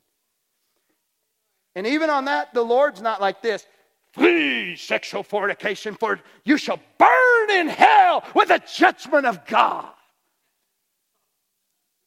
[1.79, 3.65] and even on that, the Lord's not like this.
[4.13, 9.89] Flee sexual fornication, for you shall burn in hell with the judgment of God.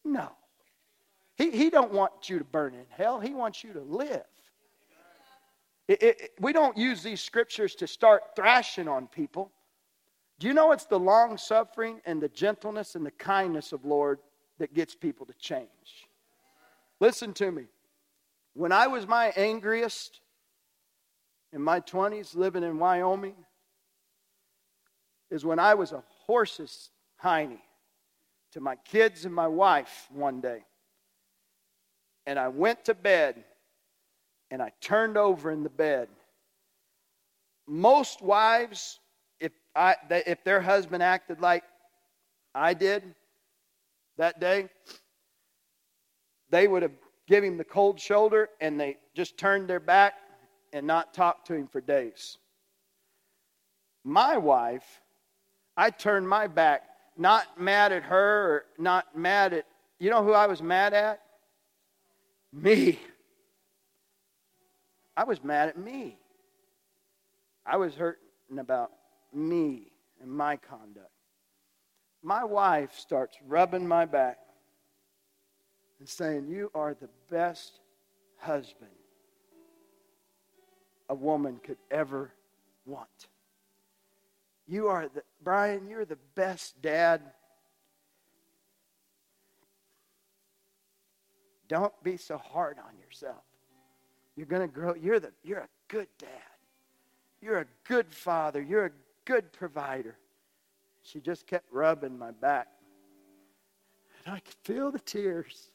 [0.04, 0.30] No.
[1.38, 3.22] He, he don't want you to burn in hell.
[3.22, 4.26] He wants you to live.
[5.92, 9.52] It, it, we don't use these scriptures to start thrashing on people.
[10.40, 14.20] Do you know it's the long suffering and the gentleness and the kindness of Lord
[14.58, 16.08] that gets people to change?
[17.02, 17.66] Listen to me.
[18.54, 20.22] When I was my angriest
[21.52, 23.36] in my 20s, living in Wyoming,
[25.30, 26.90] is when I was a horse's
[27.22, 27.60] hiney
[28.54, 30.64] to my kids and my wife one day.
[32.26, 33.44] And I went to bed
[34.52, 36.10] and I turned over in the bed.
[37.66, 39.00] Most wives,
[39.40, 41.64] if, I, if their husband acted like
[42.54, 43.16] I did
[44.18, 44.68] that day,
[46.50, 46.92] they would have
[47.28, 50.16] given him the cold shoulder and they just turned their back
[50.74, 52.38] and not talk to him for days.
[54.04, 55.02] My wife,
[55.78, 56.84] I turned my back,
[57.18, 59.66] not mad at her or not mad at,
[60.00, 61.22] you know who I was mad at?
[62.52, 63.00] Me.
[65.22, 66.18] I was mad at me.
[67.64, 68.90] I was hurting about
[69.32, 71.12] me and my conduct.
[72.24, 74.40] My wife starts rubbing my back
[76.00, 77.82] and saying, You are the best
[78.40, 78.90] husband
[81.08, 82.34] a woman could ever
[82.88, 83.28] want.
[84.66, 87.22] You are the, Brian, you're the best dad.
[91.68, 93.44] Don't be so hard on yourself.
[94.36, 94.96] You're going to grow.
[94.96, 96.30] You're, the, you're a good dad.
[97.42, 98.62] You're a good father.
[98.62, 98.92] You're a
[99.26, 100.18] good provider.
[101.04, 102.68] She just kept rubbing my back.
[104.26, 105.72] And I could feel the tears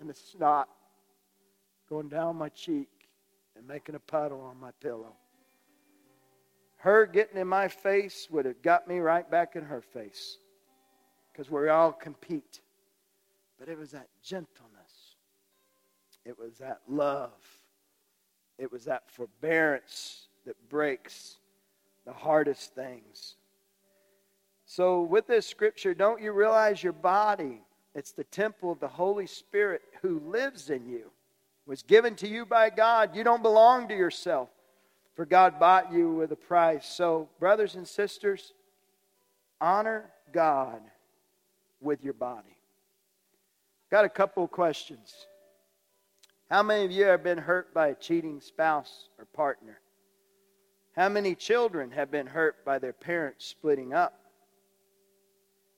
[0.00, 0.68] and the snot
[1.88, 2.88] going down my cheek
[3.56, 5.14] and making a puddle on my pillow.
[6.78, 10.38] Her getting in my face would have got me right back in her face
[11.32, 12.60] because we all compete.
[13.58, 14.65] But it was that gentleness,
[16.26, 17.30] it was that love,
[18.58, 21.36] it was that forbearance that breaks
[22.04, 23.36] the hardest things.
[24.64, 27.60] So, with this scripture, don't you realize your body?
[27.94, 31.12] It's the temple of the Holy Spirit who lives in you,
[31.66, 33.14] was given to you by God.
[33.14, 34.48] You don't belong to yourself,
[35.14, 36.86] for God bought you with a price.
[36.86, 38.52] So, brothers and sisters,
[39.60, 40.80] honor God
[41.80, 42.56] with your body.
[43.90, 45.26] Got a couple questions.
[46.50, 49.80] How many of you have been hurt by a cheating spouse or partner?
[50.94, 54.18] How many children have been hurt by their parents splitting up?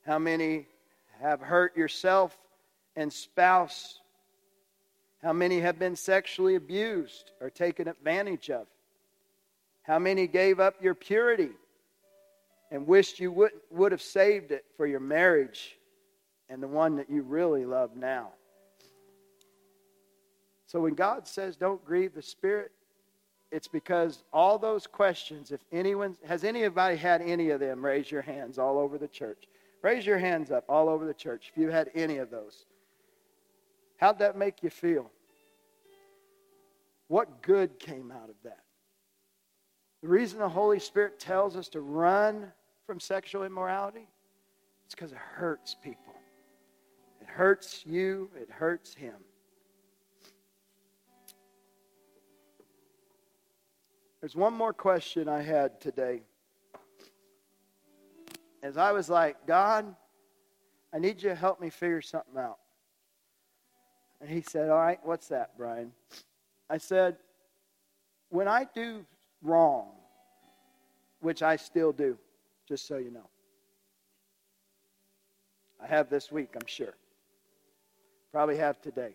[0.04, 0.66] How many
[1.20, 2.36] have hurt yourself
[2.96, 3.98] and spouse?
[5.22, 8.66] How many have been sexually abused or taken advantage of?
[9.82, 11.50] How many gave up your purity
[12.70, 15.78] and wished you would, would have saved it for your marriage
[16.50, 18.32] and the one that you really love now?
[20.68, 22.72] So when God says don't grieve the Spirit,
[23.50, 28.20] it's because all those questions, if anyone has anybody had any of them, raise your
[28.20, 29.44] hands all over the church.
[29.80, 32.66] Raise your hands up all over the church if you had any of those.
[33.96, 35.10] How'd that make you feel?
[37.06, 38.60] What good came out of that?
[40.02, 42.52] The reason the Holy Spirit tells us to run
[42.86, 44.06] from sexual immorality
[44.86, 46.14] is because it hurts people.
[47.22, 49.14] It hurts you, it hurts him.
[54.20, 56.22] There's one more question I had today.
[58.62, 59.94] As I was like, God,
[60.92, 62.58] I need you to help me figure something out.
[64.20, 65.92] And he said, All right, what's that, Brian?
[66.68, 67.16] I said,
[68.30, 69.04] When I do
[69.42, 69.90] wrong,
[71.20, 72.18] which I still do,
[72.68, 73.28] just so you know,
[75.80, 76.94] I have this week, I'm sure.
[78.32, 79.14] Probably have today.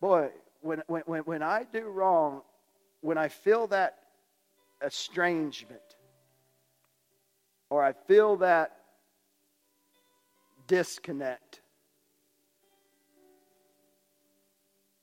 [0.00, 0.30] Boy,
[0.60, 2.42] when, when, when I do wrong,
[3.00, 3.98] when I feel that
[4.82, 5.80] estrangement,
[7.70, 8.76] or I feel that
[10.66, 11.60] disconnect,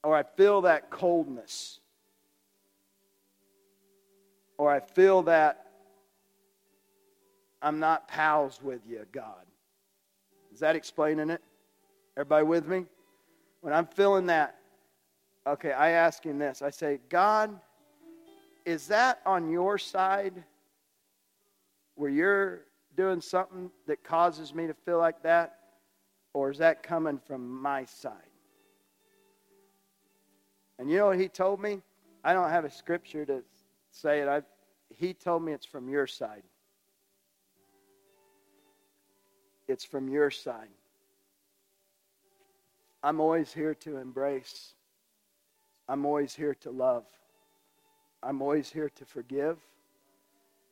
[0.04, 1.80] or I feel that coldness,
[4.58, 5.66] or I feel that
[7.62, 9.46] I'm not pals with you, God.
[10.54, 11.42] Is that explaining it?
[12.16, 12.86] Everybody with me?
[13.62, 14.58] When I'm feeling that,
[15.48, 16.62] okay, I ask him this.
[16.62, 17.60] I say, God,
[18.66, 20.44] is that on your side
[21.96, 22.62] where you're
[22.96, 25.60] doing something that causes me to feel like that?
[26.34, 28.14] Or is that coming from my side?
[30.78, 31.82] And you know what he told me?
[32.24, 33.44] I don't have a scripture to
[33.92, 34.28] say it.
[34.28, 34.42] i
[34.96, 36.44] he told me it's from your side.
[39.68, 40.70] It's from your side.
[43.02, 44.74] I'm always here to embrace
[45.88, 47.06] I'm always here to love.
[48.24, 49.58] I'm always here to forgive.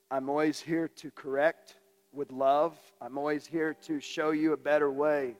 [0.09, 1.75] I'm always here to correct
[2.11, 2.77] with love.
[2.99, 5.35] I'm always here to show you a better way.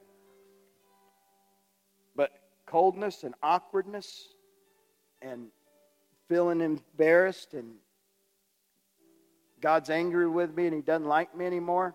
[2.14, 2.30] But
[2.66, 4.28] coldness and awkwardness
[5.22, 5.48] and
[6.28, 7.74] feeling embarrassed and
[9.60, 11.94] God's angry with me and he doesn't like me anymore.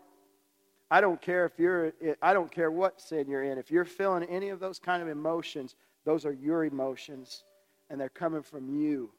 [0.92, 3.58] I don't care if you're I don't care what sin you're in.
[3.58, 7.44] If you're feeling any of those kind of emotions, those are your emotions
[7.90, 9.12] and they're coming from you,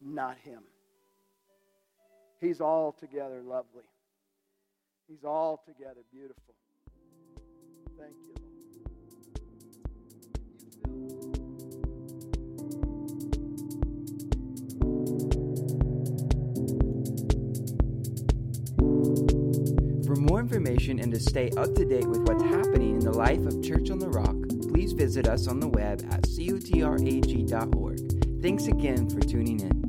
[0.00, 0.62] not him.
[2.40, 3.84] He's altogether lovely.
[5.08, 6.54] He's altogether beautiful.
[7.98, 8.34] Thank you,
[20.04, 23.44] For more information and to stay up to date with what's happening in the life
[23.46, 27.98] of Church on the Rock, please visit us on the web at cutrag.org.
[28.42, 29.85] Thanks again for tuning in.